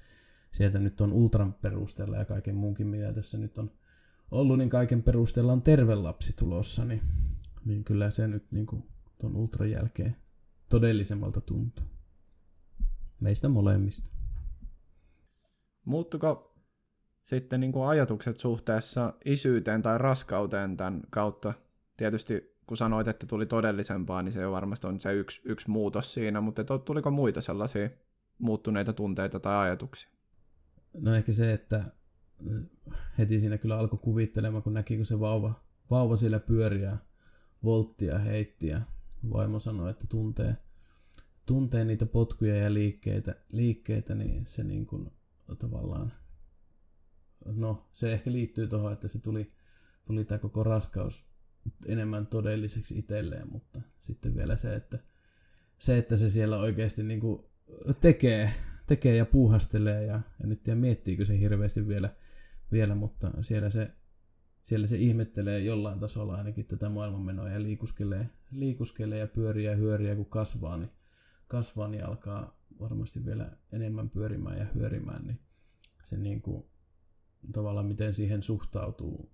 sieltä 0.52 0.80
nyt 0.80 1.02
on 1.02 1.14
ultran 1.14 1.54
perusteella 1.54 2.18
ja 2.18 2.26
kaiken 2.26 2.56
muunkin, 2.56 2.88
mitä 2.88 3.14
tässä 3.14 3.38
nyt 3.38 3.58
on, 3.58 3.72
ollut, 4.32 4.58
niin 4.58 4.70
kaiken 4.70 5.04
perusteella 5.04 5.54
on 5.54 5.62
terve 5.62 5.96
lapsi 5.96 6.34
tulossa, 6.36 6.86
niin, 6.86 7.02
niin 7.66 7.84
kyllä 7.84 8.12
se 8.12 8.28
nyt 8.28 8.52
niin 8.52 8.66
kuin 8.66 8.84
tuon 9.18 9.36
ultran 9.36 9.72
jälkeen 9.72 10.16
todellisemmalta 10.70 11.42
tuntuu. 11.42 11.86
Meistä 13.20 13.50
molemmista. 13.50 14.12
Muuttuko 15.86 16.56
sitten 17.24 17.60
niin 17.60 17.72
kuin 17.72 17.88
ajatukset 17.88 18.40
suhteessa 18.40 19.14
isyyteen 19.26 19.82
tai 19.82 19.98
raskauteen 19.98 20.78
tämän 20.78 21.02
kautta? 21.10 21.54
Tietysti 21.98 22.59
kun 22.70 22.78
sanoit, 22.78 23.08
että 23.08 23.28
tuli 23.28 23.46
todellisempaa, 23.46 24.22
niin 24.22 24.34
se 24.34 24.42
jo 24.42 24.52
varmasti 24.52 24.88
on 24.88 25.00
se 25.00 25.14
yksi, 25.14 25.42
yksi 25.46 25.70
muutos 25.70 26.14
siinä, 26.14 26.42
mutta 26.42 26.64
tuliko 26.80 27.12
muita 27.12 27.42
sellaisia 27.42 27.90
muuttuneita 28.38 28.94
tunteita 28.94 29.40
tai 29.40 29.58
ajatuksia? 29.58 30.10
No 31.04 31.14
ehkä 31.14 31.32
se, 31.32 31.54
että 31.54 31.84
heti 33.18 33.40
siinä 33.40 33.58
kyllä 33.58 33.78
alkoi 33.78 34.00
kuvittelemaan, 34.02 34.64
kun 34.64 34.74
näki, 34.74 34.96
kun 34.96 35.06
se 35.06 35.20
vauva, 35.20 35.64
vauva 35.92 36.16
siellä 36.16 36.40
pyöriä, 36.40 36.98
volttia 37.64 38.18
heittiä. 38.18 38.82
Vaimo 39.30 39.60
sanoi, 39.60 39.90
että 39.90 40.08
tuntee, 40.08 40.58
tuntee 41.46 41.86
niitä 41.86 42.06
potkuja 42.06 42.56
ja 42.56 42.74
liikkeitä, 42.74 43.36
liikkeitä 43.52 44.16
niin 44.16 44.46
se 44.46 44.64
niin 44.64 44.86
kuin 44.86 45.12
tavallaan, 45.60 46.14
no 47.46 47.90
se 47.94 48.14
ehkä 48.14 48.32
liittyy 48.32 48.68
tuohon, 48.68 48.94
että 48.94 49.08
se 49.08 49.20
tuli, 49.20 49.54
tuli 50.06 50.26
tämä 50.26 50.40
koko 50.40 50.64
raskaus 50.64 51.29
enemmän 51.86 52.28
todelliseksi 52.28 53.00
itselleen, 53.00 53.52
mutta 53.52 53.82
sitten 54.00 54.36
vielä 54.36 54.56
se, 54.56 54.76
että 54.76 55.00
se, 55.80 55.98
että 55.98 56.15
se 56.15 56.30
siellä 56.30 56.58
oikeasti 56.60 57.04
niin 57.04 57.19
kuin 57.19 57.45
tekee, 58.02 58.52
tekee 58.88 59.15
ja 59.15 59.26
puuhastelee 59.26 60.06
ja, 60.06 60.22
ja 60.41 60.48
nyt 60.48 60.63
tiedä 60.63 60.80
miettiikö 60.80 61.26
se 61.26 61.39
hirveästi 61.39 61.88
vielä, 61.88 62.15
vielä 62.72 62.95
mutta 62.95 63.32
siellä 63.41 63.69
se, 63.69 63.91
siellä 64.63 64.88
se 64.88 64.98
ihmettelee 64.98 65.60
jollain 65.60 66.00
tasolla 66.00 66.36
ainakin 66.36 66.65
tätä 66.65 66.89
maailmanmenoa 66.89 67.50
ja 67.50 67.63
liikuskelee, 67.63 68.30
liikuskelee 68.52 69.19
ja 69.19 69.28
pyörii 69.28 69.65
ja 69.65 69.76
hyöriä 69.76 70.15
kun 70.15 70.26
kasvaa, 70.26 70.78
niin, 70.78 70.91
kasvaa, 71.48 71.88
niin 71.88 72.06
alkaa 72.06 72.60
varmasti 72.80 73.26
vielä 73.26 73.58
enemmän 73.72 74.10
pyörimään 74.10 74.58
ja 74.60 74.65
hyörimään, 74.76 75.28
niin 75.28 75.39
se 76.04 76.17
niin 76.17 76.41
kuin, 76.41 76.63
tavallaan 77.52 77.86
miten 77.86 78.13
siihen 78.13 78.41
suhtautuu, 78.41 79.32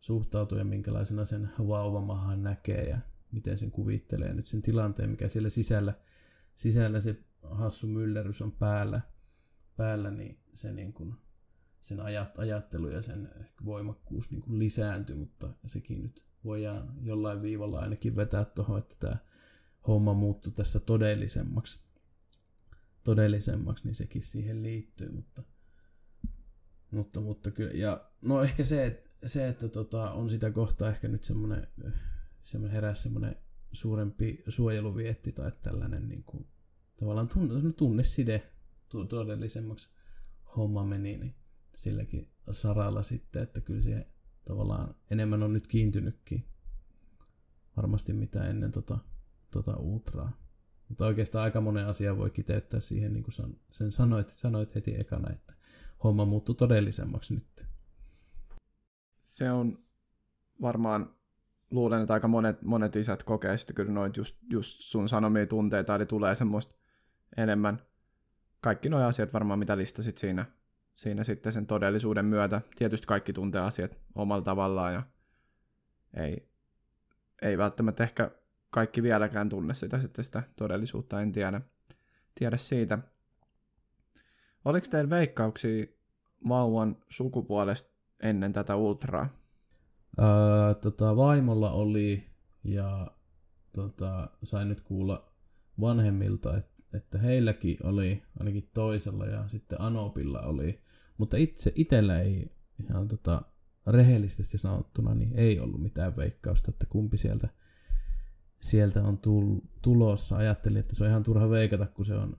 suhtautuu 0.00 0.58
ja 0.58 0.64
minkälaisena 0.64 1.24
sen 1.24 1.48
vauvamahan 1.58 2.42
näkee 2.42 2.88
ja 2.88 2.98
miten 3.32 3.58
sen 3.58 3.70
kuvittelee 3.70 4.34
nyt 4.34 4.46
sen 4.46 4.62
tilanteen, 4.62 5.10
mikä 5.10 5.28
siellä 5.28 5.50
sisällä, 5.50 5.94
sisällä 6.54 7.00
se 7.00 7.16
hassu 7.42 7.86
myllerys 7.86 8.42
on 8.42 8.52
päällä, 8.52 9.00
päällä 9.76 10.10
niin 10.10 10.38
se 10.54 10.72
niin 10.72 10.92
kuin, 10.92 11.14
sen 11.80 12.00
ajat, 12.00 12.38
ajattelu 12.38 12.88
ja 12.88 13.02
sen 13.02 13.30
voimakkuus 13.64 14.30
niin 14.30 14.42
kuin 14.42 14.58
lisääntyy, 14.58 15.16
mutta 15.16 15.52
sekin 15.66 16.02
nyt 16.02 16.24
voidaan 16.44 16.94
jollain 17.02 17.42
viivalla 17.42 17.80
ainakin 17.80 18.16
vetää 18.16 18.44
tuohon, 18.44 18.78
että 18.78 18.94
tämä 18.98 19.16
homma 19.86 20.14
muuttuu 20.14 20.52
tässä 20.52 20.80
todellisemmaksi. 20.80 21.78
Todellisemmaksi, 23.04 23.84
niin 23.84 23.94
sekin 23.94 24.22
siihen 24.22 24.62
liittyy, 24.62 25.12
mutta, 25.12 25.42
mutta, 26.90 27.20
mutta 27.20 27.50
kyllä, 27.50 27.72
ja 27.74 28.10
no 28.22 28.42
ehkä 28.42 28.64
se, 28.64 28.86
että, 28.86 29.10
se, 29.28 29.48
että 29.48 29.68
tota, 29.68 30.10
on 30.10 30.30
sitä 30.30 30.50
kohtaa 30.50 30.88
ehkä 30.88 31.08
nyt 31.08 31.24
semmoinen, 31.24 31.66
semmoinen 32.42 32.74
herää 32.74 32.94
semmoinen 32.94 33.36
suurempi 33.72 34.44
suojeluvietti 34.48 35.32
tai 35.32 35.52
tällainen 35.62 36.08
niin 36.08 36.24
kuin, 36.24 36.46
tavallaan 36.96 37.28
tunne, 37.28 37.72
tunneside 37.72 38.52
todellisemmaksi 38.88 39.88
homma 40.56 40.84
meni, 40.84 41.16
niin 41.16 41.34
silläkin 41.74 42.32
saralla 42.50 43.02
sitten, 43.02 43.42
että 43.42 43.60
kyllä 43.60 43.82
se 43.82 44.06
tavallaan 44.44 44.94
enemmän 45.10 45.42
on 45.42 45.52
nyt 45.52 45.66
kiintynytkin 45.66 46.44
varmasti 47.76 48.12
mitä 48.12 48.44
ennen 48.44 48.70
tota, 48.70 48.98
tota 49.50 49.76
ultraa. 49.76 50.46
Mutta 50.88 51.06
oikeastaan 51.06 51.44
aika 51.44 51.60
monen 51.60 51.86
asia 51.86 52.16
voi 52.16 52.30
kiteyttää 52.30 52.80
siihen, 52.80 53.12
niin 53.12 53.22
kuin 53.24 53.34
sen 53.70 53.92
sanoit, 53.92 54.28
sanoit 54.28 54.74
heti 54.74 55.00
ekana, 55.00 55.32
että 55.32 55.54
homma 56.04 56.24
muuttuu 56.24 56.54
todellisemmaksi 56.54 57.34
nyt. 57.34 57.66
Se 59.36 59.50
on 59.50 59.78
varmaan, 60.60 61.14
luulen, 61.70 62.02
että 62.02 62.14
aika 62.14 62.28
monet, 62.28 62.62
monet 62.62 62.96
isät 62.96 63.22
kokee 63.22 63.58
sitten 63.58 63.76
kyllä 63.76 63.92
noit 63.92 64.16
just, 64.16 64.36
just 64.50 64.80
sun 64.80 65.08
sanomia 65.08 65.46
tunteita, 65.46 65.94
eli 65.94 66.06
tulee 66.06 66.34
semmoista 66.34 66.74
enemmän, 67.36 67.82
kaikki 68.60 68.88
nuo 68.88 69.00
asiat 69.00 69.32
varmaan, 69.32 69.58
mitä 69.58 69.76
listasit 69.76 70.18
siinä, 70.18 70.46
siinä 70.94 71.24
sitten 71.24 71.52
sen 71.52 71.66
todellisuuden 71.66 72.24
myötä. 72.24 72.60
Tietysti 72.76 73.06
kaikki 73.06 73.32
tuntee 73.32 73.60
asiat 73.60 73.98
omalla 74.14 74.44
tavallaan 74.44 74.94
ja 74.94 75.02
ei, 76.14 76.48
ei 77.42 77.58
välttämättä 77.58 78.04
ehkä 78.04 78.30
kaikki 78.70 79.02
vieläkään 79.02 79.48
tunne 79.48 79.74
sitä, 79.74 79.98
sitten 79.98 80.24
sitä 80.24 80.42
todellisuutta, 80.56 81.20
en 81.20 81.32
tiedä, 81.32 81.60
tiedä 82.34 82.56
siitä. 82.56 82.98
Oliko 84.64 84.86
teillä 84.90 85.10
veikkauksia 85.10 85.86
vauvan 86.48 86.96
sukupuolesta 87.08 87.95
ennen 88.22 88.52
tätä 88.52 88.76
ultraa? 88.76 89.28
Öö, 90.20 90.74
tota, 90.74 91.16
vaimolla 91.16 91.70
oli 91.70 92.24
ja 92.64 93.06
tota, 93.72 94.30
sain 94.42 94.68
nyt 94.68 94.80
kuulla 94.80 95.32
vanhemmilta, 95.80 96.56
että, 96.56 96.82
että 96.94 97.18
heilläkin 97.18 97.76
oli 97.82 98.22
ainakin 98.38 98.70
toisella 98.74 99.26
ja 99.26 99.48
sitten 99.48 99.80
Anopilla 99.80 100.40
oli, 100.40 100.80
mutta 101.18 101.36
itse 101.36 101.72
itellä 101.74 102.20
ei 102.20 102.52
ihan 102.84 103.08
tota, 103.08 103.42
rehellisesti 103.86 104.58
sanottuna 104.58 105.14
niin 105.14 105.32
ei 105.34 105.60
ollut 105.60 105.82
mitään 105.82 106.16
veikkausta, 106.16 106.70
että 106.70 106.86
kumpi 106.88 107.16
sieltä– 107.16 107.48
sieltä 108.60 109.02
on 109.02 109.18
tull, 109.18 109.58
tulossa. 109.82 110.36
Ajattelin, 110.36 110.78
että 110.80 110.94
se 110.94 111.04
on 111.04 111.10
ihan 111.10 111.22
turha 111.22 111.50
veikata, 111.50 111.86
kun 111.86 112.04
se 112.04 112.14
on 112.14 112.36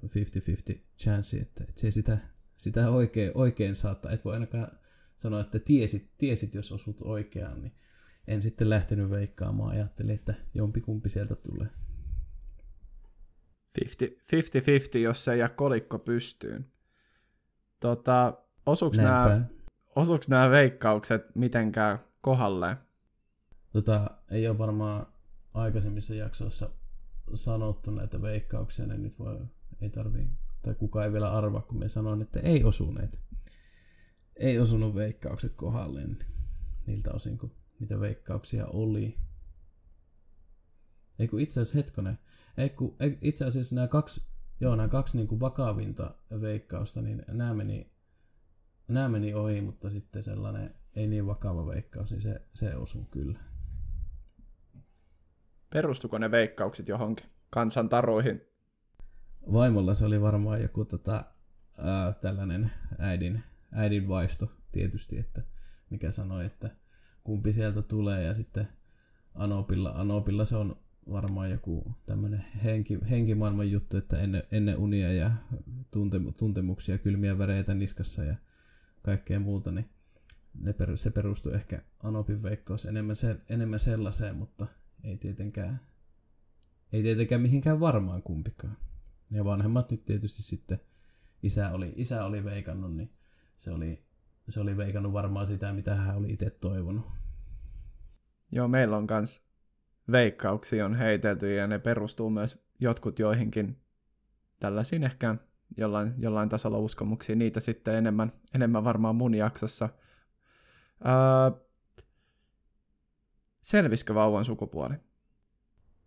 50-50 0.73 0.79
chance, 0.99 1.37
että, 1.37 1.63
että 1.63 1.81
se 1.81 1.91
sitä, 1.91 2.17
sitä 2.55 2.89
oikein, 2.89 3.31
oikein 3.33 3.75
saattaa. 3.75 4.11
Et 4.11 4.25
voi 4.25 4.33
ainakaan 4.33 4.71
sanoa, 5.17 5.41
että 5.41 5.59
tiesit, 5.59 6.11
tiesit, 6.17 6.55
jos 6.55 6.71
osut 6.71 7.01
oikeaan, 7.01 7.61
niin 7.61 7.73
en 8.27 8.41
sitten 8.41 8.69
lähtenyt 8.69 9.09
veikkaamaan. 9.09 9.71
Ajattelin, 9.71 10.15
että 10.15 10.33
jompikumpi 10.53 11.09
sieltä 11.09 11.35
tulee. 11.35 11.67
50-50, 13.85 14.97
jos 14.97 15.25
se 15.25 15.33
ei 15.33 15.39
jää 15.39 15.49
kolikko 15.49 15.99
pystyyn. 15.99 16.71
Tota, 17.79 18.33
osuuks 18.65 18.97
nämä, 18.97 19.45
nämä 20.29 20.49
veikkaukset 20.49 21.35
mitenkään 21.35 21.99
kohalleen? 22.21 22.77
Tota, 23.73 24.09
ei 24.31 24.47
ole 24.47 24.57
varmaan 24.57 25.05
aikaisemmissa 25.53 26.15
jaksoissa 26.15 26.69
sanottu 27.33 27.91
näitä 27.91 28.21
veikkauksia, 28.21 28.87
niin 28.87 29.03
nyt 29.03 29.19
voi, 29.19 29.39
ei 29.81 29.89
tarvii, 29.89 30.29
tai 30.61 30.75
kukaan 30.75 31.05
ei 31.05 31.13
vielä 31.13 31.31
arvaa, 31.31 31.61
kun 31.61 31.79
me 31.79 31.89
sanoin, 31.89 32.21
että 32.21 32.39
ei 32.39 32.63
osuneet. 32.63 33.26
Ei 34.39 34.59
osunut 34.59 34.95
veikkaukset 34.95 35.53
kohdalleen 35.53 36.17
niiltä 36.87 37.11
osin, 37.13 37.37
kun 37.37 37.51
niitä 37.79 37.99
veikkauksia 37.99 38.65
oli. 38.65 39.17
Ei 41.19 41.27
kun 41.27 41.39
itse 41.39 41.61
asiassa 41.61 41.77
hetkonen, 41.77 42.19
ei 42.57 42.69
kun, 42.69 42.95
ei, 42.99 43.17
itse 43.21 43.45
asiassa 43.45 43.75
nämä 43.75 43.87
kaksi, 43.87 44.27
joo, 44.59 44.75
nämä 44.75 44.87
kaksi 44.89 45.17
niin 45.17 45.27
kuin 45.27 45.39
vakavinta 45.39 46.15
veikkausta, 46.41 47.01
niin 47.01 47.23
nämä 47.27 47.53
meni, 47.53 47.91
nämä 48.87 49.09
meni 49.09 49.33
ohi, 49.33 49.61
mutta 49.61 49.89
sitten 49.89 50.23
sellainen 50.23 50.75
ei 50.95 51.07
niin 51.07 51.27
vakava 51.27 51.67
veikkaus, 51.67 52.11
niin 52.11 52.21
se, 52.21 52.41
se 52.53 52.75
osuu 52.75 53.05
kyllä. 53.11 53.39
Perustuko 55.69 56.17
ne 56.17 56.31
veikkaukset 56.31 56.87
johonkin 56.87 57.25
kansantaruihin? 57.49 58.41
Vaimolla 59.53 59.93
se 59.93 60.05
oli 60.05 60.21
varmaan 60.21 60.61
joku 60.61 60.85
tota, 60.85 61.25
ää, 61.77 62.13
tällainen 62.13 62.71
äidin, 62.99 63.43
äidin 63.71 64.07
vaisto 64.07 64.51
tietysti, 64.71 65.19
että 65.19 65.41
mikä 65.89 66.11
sanoi, 66.11 66.45
että 66.45 66.69
kumpi 67.23 67.53
sieltä 67.53 67.81
tulee 67.81 68.23
ja 68.23 68.33
sitten 68.33 68.67
Anopilla, 69.35 69.89
Anopilla 69.89 70.45
se 70.45 70.55
on 70.55 70.75
varmaan 71.11 71.51
joku 71.51 71.91
tämmöinen 72.05 72.45
henki, 72.63 72.99
henkimaailman 73.09 73.71
juttu, 73.71 73.97
että 73.97 74.19
ennen, 74.19 74.43
ennen 74.51 74.77
unia 74.77 75.13
ja 75.13 75.31
tunte, 75.91 76.17
tuntemuksia, 76.37 76.97
kylmiä 76.97 77.37
väreitä 77.37 77.73
niskassa 77.73 78.23
ja 78.23 78.35
kaikkea 79.01 79.39
muuta, 79.39 79.71
niin 79.71 79.89
ne 80.53 80.73
per, 80.73 80.97
se 80.97 81.11
perustuu 81.11 81.51
ehkä 81.51 81.81
Anopin 82.03 82.43
veikkaus 82.43 82.85
enemmän, 82.85 83.15
se, 83.15 83.37
enemmän 83.49 83.79
sellaiseen, 83.79 84.35
mutta 84.35 84.67
ei 85.03 85.17
tietenkään, 85.17 85.79
ei 86.93 87.03
tietenkään 87.03 87.41
mihinkään 87.41 87.79
varmaan 87.79 88.23
kumpikaan. 88.23 88.77
Ja 89.31 89.45
vanhemmat 89.45 89.91
nyt 89.91 90.05
tietysti 90.05 90.43
sitten, 90.43 90.79
isä 91.43 91.71
oli, 91.71 91.93
isä 91.95 92.25
oli 92.25 92.43
veikannut, 92.43 92.95
niin 92.95 93.09
se 93.57 93.71
oli, 93.71 94.03
se 94.49 94.59
oli 94.59 94.77
veikannut 94.77 95.13
varmaan 95.13 95.47
sitä, 95.47 95.73
mitä 95.73 95.95
hän 95.95 96.17
oli 96.17 96.29
itse 96.29 96.49
toivonut. 96.49 97.05
Joo, 98.51 98.67
meillä 98.67 98.97
on 98.97 99.07
kans 99.07 99.47
veikkauksia 100.11 100.85
on 100.85 100.95
heitelty 100.95 101.53
ja 101.53 101.67
ne 101.67 101.79
perustuu 101.79 102.29
myös 102.29 102.65
jotkut 102.79 103.19
joihinkin 103.19 103.81
tällaisiin 104.59 105.03
ehkä 105.03 105.35
jollain, 105.77 106.13
jollain 106.17 106.49
tasolla 106.49 106.77
uskomuksiin. 106.77 107.39
Niitä 107.39 107.59
sitten 107.59 107.95
enemmän, 107.95 108.33
enemmän 108.53 108.83
varmaan 108.83 109.15
mun 109.15 109.35
jaksossa 109.35 109.89
Öö, 111.05 111.67
selvisikö 113.61 114.15
vauvan 114.15 114.45
sukupuoli? 114.45 114.95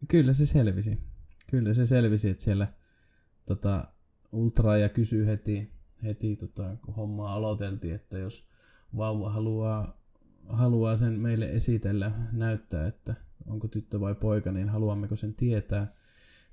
Kyllä 0.08 0.32
se 0.32 0.46
selvisi. 0.46 1.00
Kyllä 1.50 1.74
se 1.74 1.86
selvisi, 1.86 2.30
että 2.30 2.44
siellä 2.44 2.72
tota, 3.46 3.88
ja 4.80 4.88
kysyy 4.88 5.26
heti, 5.26 5.72
heti 6.04 6.36
tota, 6.36 6.76
kun 6.84 6.94
hommaa 6.94 7.34
aloiteltiin, 7.34 7.94
että 7.94 8.18
jos 8.18 8.48
vauva 8.96 9.30
haluaa, 9.30 10.00
haluaa 10.48 10.96
sen 10.96 11.12
meille 11.12 11.50
esitellä, 11.50 12.12
näyttää, 12.32 12.86
että 12.86 13.14
onko 13.46 13.68
tyttö 13.68 14.00
vai 14.00 14.14
poika, 14.14 14.52
niin 14.52 14.68
haluammeko 14.68 15.16
sen 15.16 15.34
tietää. 15.34 15.94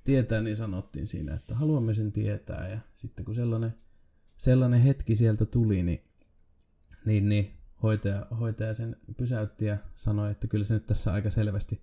Tietää, 0.04 0.40
niin 0.40 0.56
sanottiin 0.56 1.06
siinä, 1.06 1.34
että 1.34 1.54
haluamme 1.54 1.94
sen 1.94 2.12
tietää. 2.12 2.68
Ja 2.68 2.78
sitten 2.94 3.24
kun 3.24 3.34
sellainen, 3.34 3.74
sellainen 4.36 4.80
hetki 4.80 5.16
sieltä 5.16 5.46
tuli, 5.46 5.82
niin, 5.82 6.04
niin, 7.04 7.28
niin 7.28 7.58
hoitaja, 7.82 8.26
hoitaja 8.40 8.74
sen 8.74 8.96
pysäytti 9.16 9.64
ja 9.64 9.76
sanoi, 9.94 10.30
että 10.30 10.46
kyllä 10.46 10.64
se 10.64 10.74
nyt 10.74 10.86
tässä 10.86 11.12
aika 11.12 11.30
selvästi, 11.30 11.82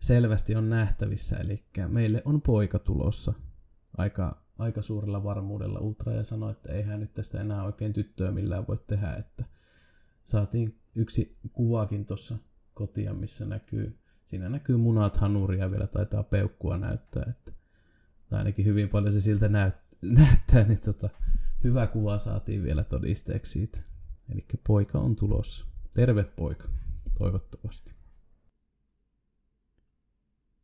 selvästi 0.00 0.56
on 0.56 0.70
nähtävissä. 0.70 1.36
Eli 1.36 1.64
meille 1.88 2.22
on 2.24 2.42
poika 2.42 2.78
tulossa 2.78 3.34
aika, 3.96 4.45
aika 4.58 4.82
suurella 4.82 5.24
varmuudella. 5.24 5.80
Ultra 5.80 6.12
ja 6.12 6.24
sanoi, 6.24 6.50
että 6.50 6.72
eihän 6.72 7.00
nyt 7.00 7.14
tästä 7.14 7.40
enää 7.40 7.64
oikein 7.64 7.92
tyttöä 7.92 8.30
millään 8.30 8.66
voi 8.66 8.78
tehdä. 8.86 9.12
Että 9.12 9.44
saatiin 10.24 10.80
yksi 10.96 11.38
kuvakin 11.52 12.06
tuossa 12.06 12.36
kotia, 12.74 13.14
missä 13.14 13.44
näkyy, 13.44 13.98
siinä 14.24 14.48
näkyy 14.48 14.76
munat, 14.76 15.16
hanuria 15.16 15.70
vielä 15.70 15.86
taitaa 15.86 16.22
peukkua 16.22 16.76
näyttää. 16.76 17.24
Että, 17.28 17.52
tai 18.28 18.38
ainakin 18.38 18.64
hyvin 18.64 18.88
paljon 18.88 19.12
se 19.12 19.20
siltä 19.20 19.48
näyt, 19.48 19.74
näyttää, 20.02 20.64
niin 20.64 20.80
tota, 20.80 21.08
hyvä 21.64 21.86
kuva 21.86 22.18
saatiin 22.18 22.62
vielä 22.62 22.84
todisteeksi 22.84 23.52
siitä. 23.52 23.82
Eli 24.32 24.40
poika 24.66 24.98
on 24.98 25.16
tulossa. 25.16 25.66
Terve 25.94 26.24
poika, 26.24 26.68
toivottavasti. 27.18 27.94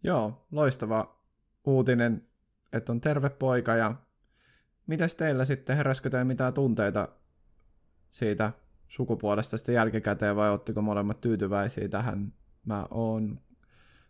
Joo, 0.05 0.47
loistava 0.51 1.23
uutinen, 1.65 2.29
että 2.73 2.93
on 2.93 3.01
terve 3.01 3.31
poika 3.31 3.77
ja 3.77 3.95
mitäs 4.87 5.15
teillä 5.15 5.45
sitten, 5.45 5.77
heräskö 5.77 6.11
teillä 6.11 6.25
mitään 6.25 6.55
tunteita 6.55 7.09
siitä 8.11 8.53
sukupuolesta 8.89 9.57
sitten 9.57 9.75
jälkikäteen 9.75 10.37
vai 10.37 10.51
ottiko 10.51 10.83
molemmat 10.83 11.21
tyytyväisiä 11.21 11.89
tähän? 11.89 12.33
Mä 12.67 12.87
oon, 12.91 13.41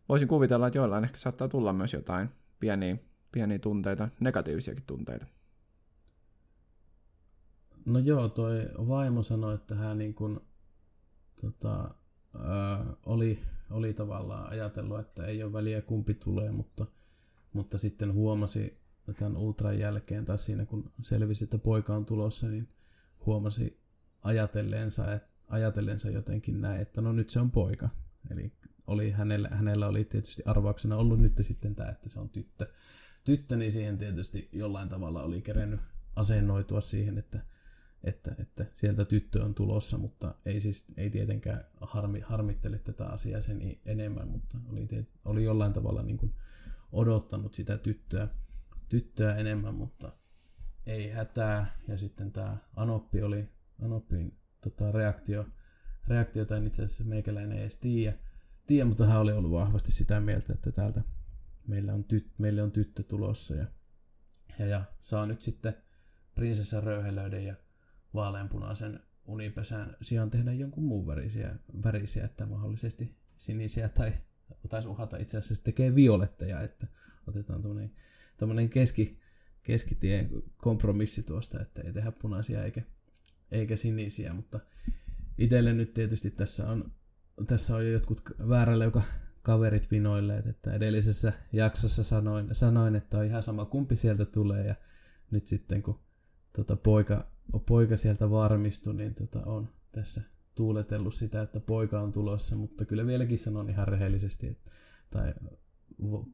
voisin 0.08 0.28
kuvitella, 0.28 0.66
että 0.66 0.78
joillain 0.78 1.04
ehkä 1.04 1.18
saattaa 1.18 1.48
tulla 1.48 1.72
myös 1.72 1.92
jotain 1.92 2.28
pieniä, 2.60 2.96
pieniä 3.32 3.58
tunteita, 3.58 4.08
negatiivisiakin 4.20 4.84
tunteita. 4.86 5.26
No 7.86 7.98
joo, 7.98 8.28
toi 8.28 8.68
vaimo 8.88 9.22
sanoi, 9.22 9.54
että 9.54 9.74
hän 9.74 9.98
niin 9.98 10.14
kuin, 10.14 10.40
tota, 11.40 11.94
ää, 12.44 12.86
oli, 13.06 13.42
oli 13.70 13.94
tavallaan 13.94 14.50
ajatellut, 14.50 15.00
että 15.00 15.24
ei 15.24 15.42
ole 15.42 15.52
väliä 15.52 15.82
kumpi 15.82 16.14
tulee, 16.14 16.50
mutta, 16.50 16.86
mutta 17.52 17.78
sitten 17.78 18.12
huomasi 18.12 18.82
tämän 19.16 19.36
ultran 19.36 19.78
jälkeen, 19.78 20.24
tai 20.24 20.38
siinä 20.38 20.66
kun 20.66 20.92
selvisi, 21.02 21.44
että 21.44 21.58
poika 21.58 21.96
on 21.96 22.06
tulossa, 22.06 22.48
niin 22.48 22.68
huomasi 23.26 23.80
ajatelleensa, 24.22 25.12
että, 25.12 25.28
ajatelleensa 25.48 26.10
jotenkin 26.10 26.60
näin, 26.60 26.80
että 26.80 27.00
no 27.00 27.12
nyt 27.12 27.30
se 27.30 27.40
on 27.40 27.50
poika. 27.50 27.88
Eli 28.30 28.52
oli, 28.86 29.10
hänellä, 29.10 29.48
hänellä 29.48 29.86
oli 29.86 30.04
tietysti 30.04 30.42
arvauksena 30.46 30.96
ollut 30.96 31.20
nyt 31.20 31.32
sitten 31.40 31.74
tämä, 31.74 31.90
että 31.90 32.08
se 32.08 32.20
on 32.20 32.28
tyttö. 32.28 32.66
Tyttö, 33.24 33.56
niin 33.56 33.72
siihen 33.72 33.98
tietysti 33.98 34.48
jollain 34.52 34.88
tavalla 34.88 35.22
oli 35.22 35.42
kerennyt 35.42 35.80
asennoitua 36.16 36.80
siihen, 36.80 37.18
että 37.18 37.40
että, 38.04 38.34
että 38.38 38.66
sieltä 38.74 39.04
tyttö 39.04 39.44
on 39.44 39.54
tulossa, 39.54 39.98
mutta 39.98 40.34
ei 40.46 40.60
siis 40.60 40.86
ei 40.96 41.10
tietenkään 41.10 41.64
harmi, 41.80 42.20
harmittele 42.20 42.78
tätä 42.78 43.06
asiaa 43.06 43.40
sen 43.40 43.76
enemmän, 43.86 44.28
mutta 44.28 44.58
oli, 44.68 44.88
oli 45.24 45.44
jollain 45.44 45.72
tavalla 45.72 46.02
niin 46.02 46.16
kuin 46.16 46.34
odottanut 46.92 47.54
sitä 47.54 47.78
tyttöä, 47.78 48.28
tyttöä 48.88 49.34
enemmän, 49.34 49.74
mutta 49.74 50.12
ei 50.86 51.10
hätää. 51.10 51.78
Ja 51.88 51.98
sitten 51.98 52.32
tämä 52.32 52.56
Anoppi 52.76 53.22
oli, 53.22 53.48
Anoppin 53.82 54.38
tota, 54.60 54.92
reaktio, 54.92 55.46
reaktiota 56.08 56.56
en 56.56 56.66
itse 56.66 56.82
asiassa 56.82 57.04
meikäläinen 57.04 57.52
ei 57.52 57.62
edes 57.62 57.80
tiedä, 57.80 58.18
tiedä, 58.66 58.84
mutta 58.84 59.06
hän 59.06 59.20
oli 59.20 59.32
ollut 59.32 59.50
vahvasti 59.52 59.92
sitä 59.92 60.20
mieltä, 60.20 60.52
että 60.52 60.72
täältä 60.72 61.02
meillä 61.66 61.94
on, 61.94 62.04
tyt, 62.04 62.38
meille 62.38 62.62
on 62.62 62.72
tyttö 62.72 63.02
tulossa 63.02 63.54
ja, 63.54 63.66
ja, 64.58 64.66
ja 64.66 64.84
saa 65.00 65.26
nyt 65.26 65.42
sitten 65.42 65.74
prinsessan 66.34 66.82
röyhelöiden 66.82 67.44
ja 67.44 67.54
vaaleanpunaisen 68.14 69.00
unipesän 69.24 69.96
sijaan 70.02 70.30
tehdä 70.30 70.52
jonkun 70.52 70.84
muun 70.84 71.06
värisiä, 71.06 71.56
värisiä 71.84 72.24
että 72.24 72.46
mahdollisesti 72.46 73.16
sinisiä 73.36 73.88
tai 73.88 74.12
taisi 74.68 74.88
uhata 74.88 75.16
itse 75.16 75.38
asiassa 75.38 75.64
tekee 75.64 75.94
violetteja, 75.94 76.60
että 76.60 76.86
otetaan 77.26 77.62
tämmöinen 78.36 78.68
keski, 78.68 79.18
keskitie 79.62 80.28
kompromissi 80.56 81.22
tuosta, 81.22 81.60
että 81.60 81.82
ei 81.82 81.92
tehdä 81.92 82.12
punaisia 82.12 82.64
eikä, 82.64 82.82
eikä 83.50 83.76
sinisiä, 83.76 84.34
mutta 84.34 84.60
itselle 85.38 85.72
nyt 85.72 85.94
tietysti 85.94 86.30
tässä 86.30 86.68
on, 86.68 86.92
tässä 87.46 87.76
on 87.76 87.86
jo 87.86 87.92
jotkut 87.92 88.22
väärälle, 88.48 88.84
joka 88.84 89.02
kaverit 89.42 89.90
vinoilleet, 89.90 90.46
että 90.46 90.72
edellisessä 90.72 91.32
jaksossa 91.52 92.04
sanoin, 92.04 92.48
sanoin, 92.52 92.94
että 92.96 93.18
on 93.18 93.24
ihan 93.24 93.42
sama 93.42 93.64
kumpi 93.64 93.96
sieltä 93.96 94.24
tulee 94.24 94.66
ja 94.66 94.74
nyt 95.30 95.46
sitten 95.46 95.82
kun 95.82 96.00
tota, 96.52 96.76
poika 96.76 97.32
poika 97.66 97.96
sieltä 97.96 98.30
varmistui, 98.30 98.94
niin 98.94 99.14
tota, 99.14 99.44
on 99.44 99.68
tässä 99.92 100.22
tuuletellut 100.54 101.14
sitä, 101.14 101.42
että 101.42 101.60
poika 101.60 102.00
on 102.00 102.12
tulossa, 102.12 102.56
mutta 102.56 102.84
kyllä 102.84 103.06
vieläkin 103.06 103.38
sanon 103.38 103.70
ihan 103.70 103.88
rehellisesti, 103.88 104.46
että, 104.48 104.70
tai 105.10 105.34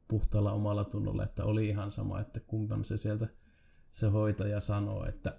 puhtaalla 0.09 0.52
omalla 0.52 0.85
tunnolla, 0.85 1.24
että 1.24 1.44
oli 1.44 1.68
ihan 1.68 1.90
sama, 1.90 2.20
että 2.20 2.40
kumpan 2.40 2.85
se 2.85 2.96
sieltä 2.96 3.28
se 3.92 4.07
hoitaja 4.07 4.61
sanoo, 4.61 5.07
että, 5.07 5.38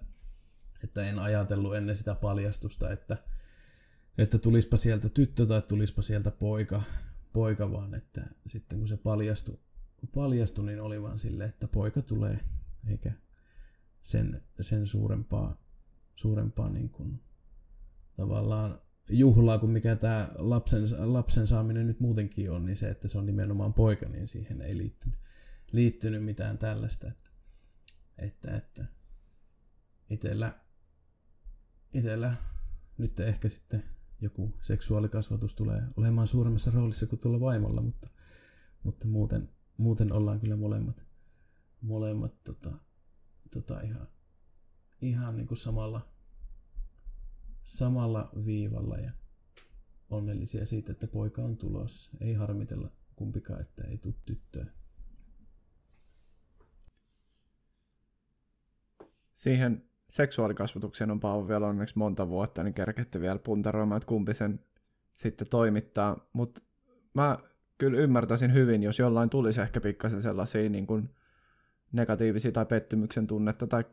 että 0.84 1.04
en 1.04 1.20
ajatellut 1.20 1.76
ennen 1.76 1.96
sitä 1.96 2.16
paljastusta, 2.16 2.92
että, 2.92 3.18
että 4.18 4.38
tulispa 4.38 4.78
sieltä 4.78 5.10
tyttö 5.10 5.46
tai 5.46 5.62
tulispa 5.62 6.02
sieltä 6.02 6.32
poika, 6.32 6.82
poika 7.34 7.72
vaan, 7.72 7.94
että 7.94 8.28
sitten 8.48 8.80
kun 8.80 8.88
se 8.88 8.98
paljastui, 8.98 9.60
paljastui 10.16 10.66
niin 10.66 10.82
oli 10.82 11.02
vaan 11.02 11.20
sille, 11.20 11.46
että 11.46 11.68
poika 11.68 12.02
tulee, 12.02 12.40
eikä 12.88 13.12
sen, 14.02 14.44
sen 14.62 14.88
suurempaa, 14.88 15.58
suurempaa 16.16 16.70
niin 16.70 16.90
kuin, 16.90 17.22
tavallaan 18.20 18.82
juhlaa 19.10 19.60
kuin 19.60 19.72
mikä 19.72 19.96
tämä 19.96 20.30
lapsen, 20.38 20.82
lapsen 21.00 21.48
saaminen 21.48 21.88
nyt 21.88 22.00
muutenkin 22.00 22.52
on, 22.52 22.66
niin 22.66 22.78
se, 22.78 22.90
että 22.90 23.08
se 23.08 23.18
on 23.18 23.26
nimenomaan 23.26 23.74
poika, 23.74 24.10
niin 24.10 24.28
siihen 24.28 24.62
ei 24.62 24.78
liittynyt, 24.78 25.20
liittynyt 25.72 26.24
mitään 26.24 26.58
tällaista. 26.58 27.08
Että, 27.08 27.30
että, 28.18 28.58
että 28.58 28.86
itellä, 30.10 30.60
itellä 31.94 32.36
nyt 32.98 33.20
ehkä 33.20 33.50
sitten 33.50 33.84
joku 34.22 34.54
seksuaalikasvatus 34.62 35.56
tulee 35.56 35.82
olemaan 35.98 36.28
suuremmassa 36.28 36.72
roolissa 36.72 37.08
kuin 37.08 37.20
tuolla 37.20 37.40
vaimolla, 37.40 37.82
mutta, 37.82 38.08
mutta 38.84 39.08
muuten, 39.08 39.50
muuten 39.78 40.14
ollaan 40.14 40.40
kyllä 40.40 40.56
molemmat, 40.56 41.06
molemmat 41.82 42.44
tota, 42.44 42.72
tota 43.54 43.82
ihan, 43.82 44.08
ihan 45.02 45.38
niin 45.38 45.48
kuin 45.48 45.58
samalla, 45.58 46.19
samalla 47.70 48.30
viivalla 48.46 48.98
ja 48.98 49.12
onnellisia 50.10 50.66
siitä, 50.66 50.92
että 50.92 51.08
poika 51.08 51.42
on 51.42 51.58
tulossa. 51.58 52.12
Ei 52.22 52.34
harmitella 52.34 52.92
kumpikaan, 53.16 53.62
että 53.62 53.84
ei 53.84 53.98
tule 53.98 54.14
tyttöä. 54.26 54.66
Siihen 59.34 59.90
seksuaalikasvatukseen 60.10 61.12
on 61.12 61.20
Paavo 61.20 61.48
vielä 61.48 61.68
onneksi 61.68 61.98
monta 61.98 62.30
vuotta, 62.30 62.64
niin 62.64 62.74
kerkette 62.74 63.22
vielä 63.22 63.40
puntaroimaan, 63.40 63.98
että 63.98 64.08
kumpi 64.08 64.34
sen 64.34 64.60
sitten 65.14 65.48
toimittaa. 65.50 66.30
Mutta 66.34 66.62
mä 67.14 67.38
kyllä 67.78 68.00
ymmärtäisin 68.00 68.54
hyvin, 68.54 68.84
jos 68.84 69.00
jollain 69.00 69.30
tulisi 69.30 69.62
ehkä 69.62 69.82
pikkasen 69.82 70.22
sellaisia 70.22 70.70
niin 70.70 70.88
kuin 70.88 71.10
negatiivisia 71.92 72.52
tai 72.52 72.66
pettymyksen 72.66 73.28
tunnetta, 73.28 73.68
tai 73.68 73.84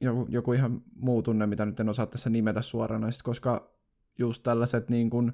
joku, 0.00 0.26
joku 0.28 0.52
ihan 0.52 0.82
muu 0.94 1.22
tunne, 1.22 1.46
mitä 1.46 1.66
nyt 1.66 1.80
en 1.80 1.88
osaa 1.88 2.06
tässä 2.06 2.30
nimetä 2.30 2.62
suoranaisesti, 2.62 3.24
koska 3.24 3.70
just 4.18 4.42
tällaiset 4.42 4.88
niin 4.88 5.10
kuin, 5.10 5.32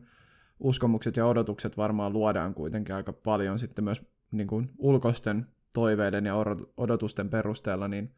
uskomukset 0.60 1.16
ja 1.16 1.26
odotukset 1.26 1.76
varmaan 1.76 2.12
luodaan 2.12 2.54
kuitenkin 2.54 2.94
aika 2.94 3.12
paljon 3.12 3.58
sitten 3.58 3.84
myös 3.84 4.02
niin 4.32 4.46
kuin, 4.46 4.70
ulkoisten 4.78 5.46
toiveiden 5.74 6.26
ja 6.26 6.34
odotusten 6.76 7.28
perusteella, 7.28 7.88
niin 7.88 8.14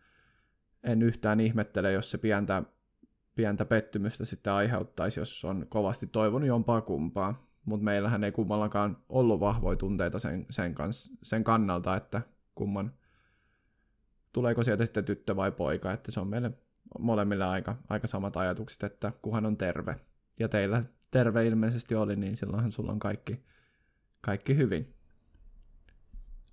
en 0.82 1.02
yhtään 1.02 1.40
ihmettele, 1.40 1.92
jos 1.92 2.10
se 2.10 2.18
pientä, 2.18 2.62
pientä 3.34 3.64
pettymystä 3.64 4.24
sitten 4.24 4.52
aiheuttaisi, 4.52 5.20
jos 5.20 5.44
on 5.44 5.66
kovasti 5.68 6.06
toivonut 6.06 6.48
jompaa 6.48 6.80
kumpaa. 6.80 7.46
Mutta 7.64 7.84
meillähän 7.84 8.24
ei 8.24 8.32
kummallakaan 8.32 8.96
ollut 9.08 9.40
vahvoja 9.40 9.76
tunteita 9.76 10.18
sen, 10.18 10.46
sen, 10.50 10.74
kans, 10.74 11.10
sen 11.22 11.44
kannalta, 11.44 11.96
että 11.96 12.22
kumman, 12.54 12.92
tuleeko 14.36 14.64
sieltä 14.64 14.84
sitten 14.84 15.04
tyttö 15.04 15.36
vai 15.36 15.52
poika, 15.52 15.92
että 15.92 16.12
se 16.12 16.20
on 16.20 16.28
meille 16.28 16.52
molemmille 16.98 17.44
aika, 17.44 17.76
aika 17.88 18.06
samat 18.06 18.36
ajatukset, 18.36 18.82
että 18.82 19.12
kuhan 19.22 19.46
on 19.46 19.56
terve. 19.56 19.96
Ja 20.38 20.48
teillä 20.48 20.84
terve 21.10 21.46
ilmeisesti 21.46 21.94
oli, 21.94 22.16
niin 22.16 22.36
silloinhan 22.36 22.72
sulla 22.72 22.92
on 22.92 22.98
kaikki, 22.98 23.44
kaikki 24.20 24.56
hyvin. 24.56 24.94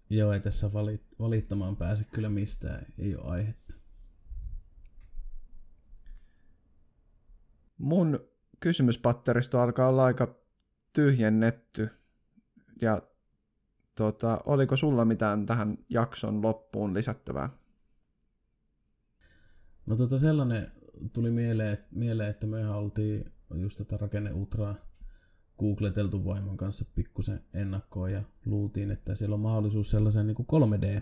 Joo, 0.10 0.34
ei 0.34 0.40
tässä 0.40 0.68
valit- 0.68 1.16
valittamaan 1.20 1.76
pääse 1.76 2.04
kyllä 2.04 2.30
mistään, 2.30 2.86
ei 2.98 3.16
ole 3.16 3.32
aihetta. 3.32 3.76
Mun 7.78 8.20
kysymyspatteristo 8.60 9.60
alkaa 9.60 9.90
olla 9.90 10.06
aika 10.06 10.36
tyhjennetty. 10.94 11.90
Ja 12.82 13.02
tota, 13.96 14.40
oliko 14.46 14.78
sulla 14.78 15.06
mitään 15.06 15.46
tähän 15.46 15.78
jakson 15.90 16.42
loppuun 16.42 16.94
lisättävää? 16.94 17.63
No 19.86 19.96
tota 19.96 20.18
sellainen 20.18 20.72
tuli 21.14 21.32
mieleen, 21.32 21.78
mieleen 21.92 22.30
että 22.30 22.48
mehän 22.48 22.76
oltiin 22.76 23.26
just 23.56 23.78
tätä 23.78 23.98
rakenne 23.98 24.34
ultraa 24.34 24.76
googleteltu 25.60 26.26
vaimon 26.26 26.58
kanssa 26.58 26.86
pikkusen 26.96 27.44
ennakkoon 27.54 28.12
ja 28.12 28.24
luultiin, 28.46 28.92
että 28.92 29.16
siellä 29.16 29.34
on 29.34 29.40
mahdollisuus 29.40 29.92
sellaisen 29.92 30.28
niin 30.28 30.36
kuin 30.36 30.48
3D, 30.48 31.02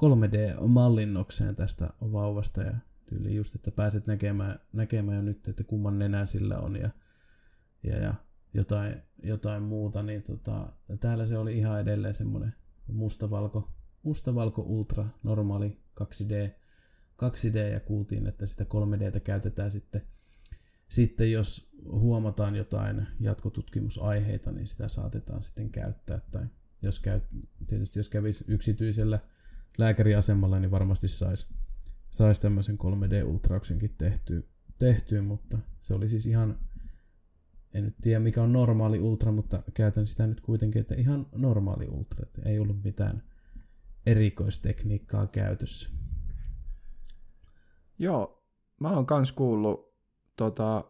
3D-mallinnokseen 0.00 1.56
tästä 1.56 1.90
vauvasta 2.00 2.62
ja 2.62 2.74
tyyli 3.06 3.34
just, 3.34 3.54
että 3.54 3.70
pääset 3.70 4.06
näkemään, 4.06 4.60
näkemään 4.72 5.16
jo 5.16 5.22
nyt, 5.22 5.48
että 5.48 5.64
kumman 5.64 5.98
nenä 5.98 6.26
sillä 6.26 6.58
on 6.58 6.76
ja, 6.76 6.90
ja, 7.82 7.96
ja 7.96 8.14
jotain, 8.54 9.02
jotain 9.22 9.62
muuta, 9.62 10.02
niin 10.02 10.22
tota, 10.22 10.72
täällä 11.00 11.26
se 11.26 11.38
oli 11.38 11.58
ihan 11.58 11.80
edelleen 11.80 12.14
semmoinen 12.14 12.54
mustavalko, 12.92 13.72
mustavalko 14.02 14.62
ultra 14.62 15.06
normaali 15.22 15.80
2D, 16.00 16.63
2D 17.22 17.56
ja 17.72 17.80
kuultiin, 17.80 18.26
että 18.26 18.46
sitä 18.46 18.64
3Dtä 18.64 19.20
käytetään 19.20 19.70
sitten, 19.70 20.02
sitten 20.88 21.32
jos 21.32 21.70
huomataan 21.90 22.56
jotain 22.56 23.06
jatkotutkimusaiheita, 23.20 24.52
niin 24.52 24.66
sitä 24.66 24.88
saatetaan 24.88 25.42
sitten 25.42 25.70
käyttää. 25.70 26.20
Tai 26.30 26.46
jos 26.82 27.00
käy, 27.00 27.20
tietysti 27.66 27.98
jos 27.98 28.08
kävisi 28.08 28.44
yksityisellä 28.48 29.18
lääkäriasemalla, 29.78 30.60
niin 30.60 30.70
varmasti 30.70 31.08
saisi 31.08 31.46
sais 32.10 32.40
tämmöisen 32.40 32.78
3D-ultrauksenkin 32.78 33.94
tehtyä, 33.98 34.42
tehtyä, 34.78 35.22
mutta 35.22 35.58
se 35.82 35.94
oli 35.94 36.08
siis 36.08 36.26
ihan, 36.26 36.58
en 37.74 37.84
nyt 37.84 37.96
tiedä 38.00 38.20
mikä 38.20 38.42
on 38.42 38.52
normaali 38.52 39.00
ultra, 39.00 39.32
mutta 39.32 39.62
käytän 39.74 40.06
sitä 40.06 40.26
nyt 40.26 40.40
kuitenkin, 40.40 40.80
että 40.80 40.94
ihan 40.94 41.26
normaali 41.34 41.88
ultra, 41.88 42.22
että 42.22 42.42
ei 42.44 42.58
ollut 42.58 42.84
mitään 42.84 43.22
erikoistekniikkaa 44.06 45.26
käytössä. 45.26 45.90
Joo, 47.98 48.42
mä 48.80 48.90
oon 48.90 49.06
kans 49.06 49.32
kuullut 49.32 49.94
tota, 50.36 50.84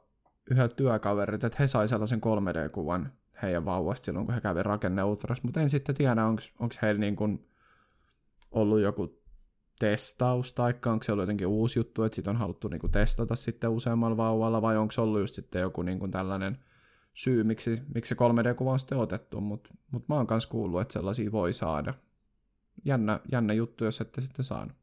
yhdeltä 0.50 0.76
työkaverit, 0.76 1.44
että 1.44 1.56
he 1.60 1.66
sai 1.66 1.88
sellaisen 1.88 2.20
3D-kuvan 2.20 3.12
heidän 3.42 3.64
vauvasta 3.64 4.04
silloin, 4.04 4.26
kun 4.26 4.34
he 4.34 4.40
kävi 4.40 4.62
rakenneultras, 4.62 5.42
mutta 5.42 5.60
en 5.60 5.70
sitten 5.70 5.94
tiedä, 5.94 6.26
onko 6.26 6.74
heillä 6.82 7.00
niin 7.00 7.16
kuin 7.16 7.48
ollut 8.50 8.80
joku 8.80 9.22
testaus, 9.78 10.52
tai 10.52 10.74
onko 10.86 11.04
se 11.04 11.12
ollut 11.12 11.22
jotenkin 11.22 11.46
uusi 11.46 11.78
juttu, 11.78 12.02
että 12.02 12.16
sit 12.16 12.28
on 12.28 12.36
haluttu 12.36 12.68
niin 12.68 12.90
testata 12.90 13.36
sitten 13.36 13.70
useammalla 13.70 14.16
vauvalla, 14.16 14.62
vai 14.62 14.76
onko 14.76 14.92
se 14.92 15.00
ollut 15.00 15.20
just 15.20 15.34
sitten 15.34 15.62
joku 15.62 15.82
niin 15.82 16.10
tällainen 16.10 16.58
syy, 17.14 17.44
miksi, 17.44 17.82
miksi 17.94 18.08
se 18.08 18.14
3D-kuva 18.14 18.72
on 18.72 18.78
sitten 18.78 18.98
otettu, 18.98 19.40
mutta 19.40 19.70
mut 19.90 20.08
mä 20.08 20.14
oon 20.14 20.26
myös 20.30 20.46
kuullut, 20.46 20.80
että 20.80 20.92
sellaisia 20.92 21.32
voi 21.32 21.52
saada. 21.52 21.94
Jännä, 22.84 23.20
jännä 23.32 23.52
juttu, 23.52 23.84
jos 23.84 24.00
ette 24.00 24.20
sitten 24.20 24.44
saanut. 24.44 24.76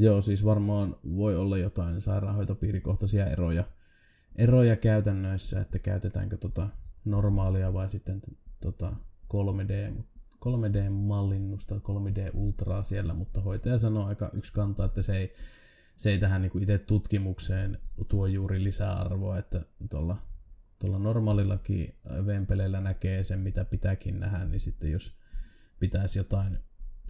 Joo, 0.00 0.20
siis 0.20 0.44
varmaan 0.44 0.96
voi 1.16 1.36
olla 1.36 1.58
jotain 1.58 2.00
sairaanhoitopiirikohtaisia 2.00 3.26
eroja, 3.26 3.64
eroja 4.36 4.76
käytännöissä, 4.76 5.60
että 5.60 5.78
käytetäänkö 5.78 6.36
tota 6.36 6.68
normaalia 7.04 7.72
vai 7.72 7.90
sitten 7.90 8.22
tota 8.60 8.96
3D, 9.34 10.02
3D-mallinnusta, 10.44 11.74
3D-ultraa 11.74 12.82
siellä, 12.82 13.14
mutta 13.14 13.40
hoitaja 13.40 13.78
sanoo 13.78 14.06
aika 14.06 14.30
yksi 14.32 14.52
kantaa, 14.52 14.86
että 14.86 15.02
se 15.02 15.16
ei, 15.16 15.32
se 15.96 16.10
ei 16.10 16.18
tähän 16.18 16.42
niin 16.42 16.62
itse 16.62 16.78
tutkimukseen 16.78 17.78
tuo 18.08 18.26
juuri 18.26 18.64
lisäarvoa, 18.64 19.38
että 19.38 19.64
tuolla, 19.90 20.16
tuolla 20.78 20.98
normaalillakin 20.98 21.94
vempeleillä 22.26 22.80
näkee 22.80 23.24
sen, 23.24 23.40
mitä 23.40 23.64
pitääkin 23.64 24.20
nähdä, 24.20 24.44
niin 24.44 24.60
sitten 24.60 24.92
jos 24.92 25.18
pitäisi 25.80 26.18
jotain 26.18 26.58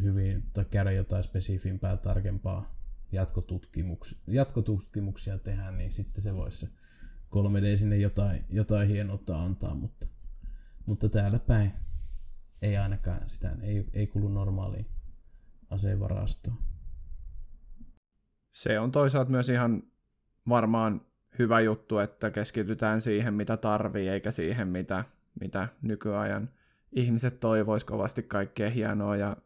hyvin, 0.03 0.43
tai 0.53 0.65
käydä 0.65 0.91
jotain 0.91 1.25
spesifimpää, 1.25 1.97
tarkempaa 1.97 2.78
jatkotutkimuksia, 3.13 4.19
jatkotutkimuksia 4.27 5.39
tehdä, 5.39 5.71
niin 5.71 5.93
sitten 5.93 6.23
se 6.23 6.35
voisi 6.35 6.59
se 6.59 6.73
3D 7.37 7.77
sinne 7.77 7.97
jotain, 7.97 8.45
jotain 8.51 8.89
hienoutta 8.89 9.43
antaa, 9.43 9.75
mutta, 9.75 10.07
mutta 10.87 11.09
täällä 11.09 11.39
päin 11.39 11.73
ei 12.63 12.77
ainakaan 12.77 13.29
sitä, 13.29 13.57
ei, 13.63 13.85
ei 13.93 14.07
kulu 14.07 14.29
normaaliin 14.29 14.87
asevarastoon. 15.71 16.59
Se 18.51 18.81
on 18.81 18.93
toisaalta 18.93 19.31
myös 19.31 19.49
ihan 19.49 19.83
varmaan 20.49 21.01
hyvä 21.39 21.61
juttu, 21.61 21.99
että 21.99 22.31
keskitytään 22.31 23.01
siihen, 23.01 23.35
mitä 23.35 23.57
tarvii, 23.57 24.09
eikä 24.09 24.31
siihen, 24.31 24.69
mitä, 24.69 25.05
mitä 25.41 25.69
nykyajan 25.83 26.51
ihmiset 26.93 27.41
toivois 27.41 27.85
kovasti 27.85 28.23
kaikkea 28.23 28.71
hienoa 28.71 29.17
ja 29.17 29.37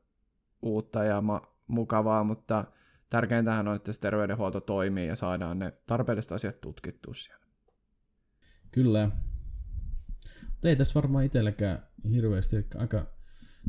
uutta 0.62 1.04
ja 1.04 1.20
ma- 1.20 1.56
mukavaa, 1.66 2.24
mutta 2.24 2.64
tärkeintähän 3.12 3.68
on, 3.68 3.76
että 3.76 3.92
se 3.92 4.00
terveydenhuolto 4.00 4.60
toimii 4.60 5.06
ja 5.06 5.16
saadaan 5.16 5.58
ne 5.58 5.72
tarpeelliset 5.86 6.32
asiat 6.32 6.60
tutkittua 6.60 7.14
siellä. 7.14 7.46
Kyllä. 8.70 9.10
Mutta 10.50 10.68
ei 10.68 10.76
tässä 10.76 10.94
varmaan 10.94 11.24
itselläkään 11.24 11.86
hirveästi, 12.10 12.56
eli 12.56 12.66
aika 12.76 13.06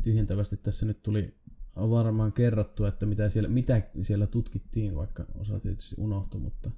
tyhjentävästi 0.02 0.56
tässä 0.56 0.86
nyt 0.86 1.02
tuli 1.02 1.34
varmaan 1.76 2.32
kerrottu, 2.32 2.84
että 2.84 3.06
mitä 3.06 3.28
siellä, 3.28 3.48
mitä 3.48 3.82
siellä 4.02 4.26
tutkittiin, 4.26 4.96
vaikka 4.96 5.26
osa 5.34 5.60
tietysti 5.60 5.94
unohtui, 5.98 6.40
mutta, 6.40 6.70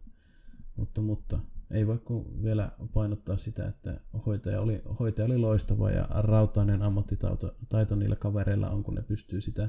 mutta, 0.77 1.01
mutta 1.01 1.39
ei 1.71 1.87
voi 1.87 1.99
kuin 1.99 2.43
vielä 2.43 2.71
painottaa 2.93 3.37
sitä, 3.37 3.69
että 3.69 4.01
hoitaja 4.27 4.61
oli, 4.61 4.83
hoitaja 5.01 5.27
oli 5.27 5.39
loistava 5.39 5.91
ja 5.91 6.09
rautainen 6.11 6.83
ammattitaito 6.83 7.57
taito 7.69 7.97
niillä 7.97 8.17
kavereilla 8.17 8.71
on, 8.71 8.85
kun 8.85 8.95
ne 8.95 9.03
pystyy 9.03 9.41
sitä 9.41 9.69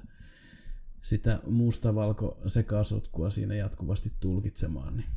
sitä 1.07 1.39
mustavalko 1.45 2.37
sekasotkua 2.47 3.29
siinä 3.29 3.55
jatkuvasti 3.55 4.13
tulkitsemaan, 4.19 4.97
niin, 4.97 5.09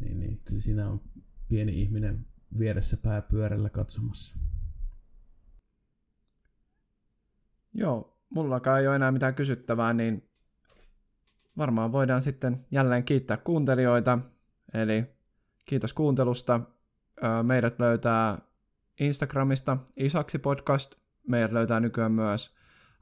niin, 0.00 0.20
niin 0.20 0.40
kyllä 0.44 0.60
siinä 0.60 0.88
on 0.88 1.00
pieni 1.48 1.80
ihminen 1.80 2.26
vieressä 2.58 2.96
pääpyörällä 2.96 3.70
katsomassa. 3.70 4.38
Joo, 7.74 8.18
mullakaan 8.30 8.80
ei 8.80 8.86
ole 8.86 8.96
enää 8.96 9.12
mitään 9.12 9.34
kysyttävää, 9.34 9.92
niin 9.92 10.28
varmaan 11.56 11.92
voidaan 11.92 12.22
sitten 12.22 12.66
jälleen 12.70 13.04
kiittää 13.04 13.36
kuuntelijoita. 13.36 14.18
Eli 14.74 15.04
kiitos 15.64 15.92
kuuntelusta. 15.92 16.60
Meidät 17.42 17.78
löytää 17.78 18.38
Instagramista 19.00 19.76
Isaksi 19.96 20.38
Podcast. 20.38 20.94
Meidät 21.28 21.52
löytää 21.52 21.80
nykyään 21.80 22.12
myös 22.12 22.55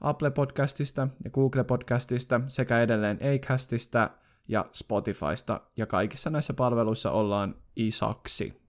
Apple 0.05 0.31
Podcastista 0.31 1.09
ja 1.25 1.31
Google 1.31 1.65
Podcastista 1.65 2.41
sekä 2.49 2.83
edelleen 2.83 3.19
Acastista 3.35 4.11
ja 4.49 4.65
Spotifysta 4.73 5.61
ja 5.77 5.87
kaikissa 5.87 6.31
näissä 6.31 6.55
palveluissa 6.55 7.11
ollaan 7.11 7.55
Isaksi 7.77 8.63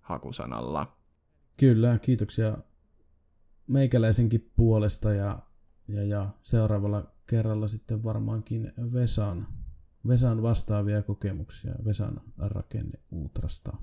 hakusanalla. 0.00 0.96
Kyllä, 1.58 1.98
kiitoksia 1.98 2.58
meikäläisenkin 3.66 4.50
puolesta 4.56 5.12
ja, 5.12 5.38
ja, 5.88 6.04
ja 6.04 6.28
seuraavalla 6.42 7.12
kerralla 7.26 7.68
sitten 7.68 8.04
varmaankin 8.04 8.72
Vesan, 8.92 9.46
Vesan 10.08 10.42
vastaavia 10.42 11.02
kokemuksia 11.02 11.74
Vesan 11.84 12.20
rakenne 12.38 12.98
Ultrasta. 13.10 13.76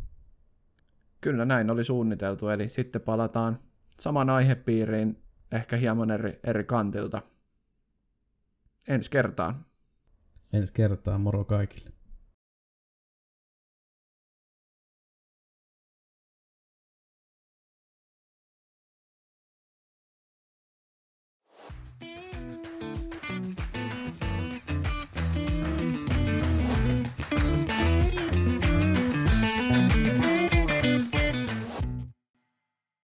Kyllä 1.22 1.46
näin 1.46 1.70
oli 1.70 1.84
suunniteltu, 1.84 2.50
eli 2.50 2.70
sitten 2.70 3.02
palataan 3.02 3.60
saman 4.00 4.30
aihepiiriin 4.30 5.25
ehkä 5.52 5.78
hieman 5.78 6.12
eri, 6.12 6.40
eri 6.44 6.64
kantilta. 6.64 7.22
Ensi 8.88 9.10
kertaan. 9.10 9.66
Ensi 10.54 10.74
kertaa, 10.74 11.18
moro 11.18 11.46
kaikille. 11.46 11.95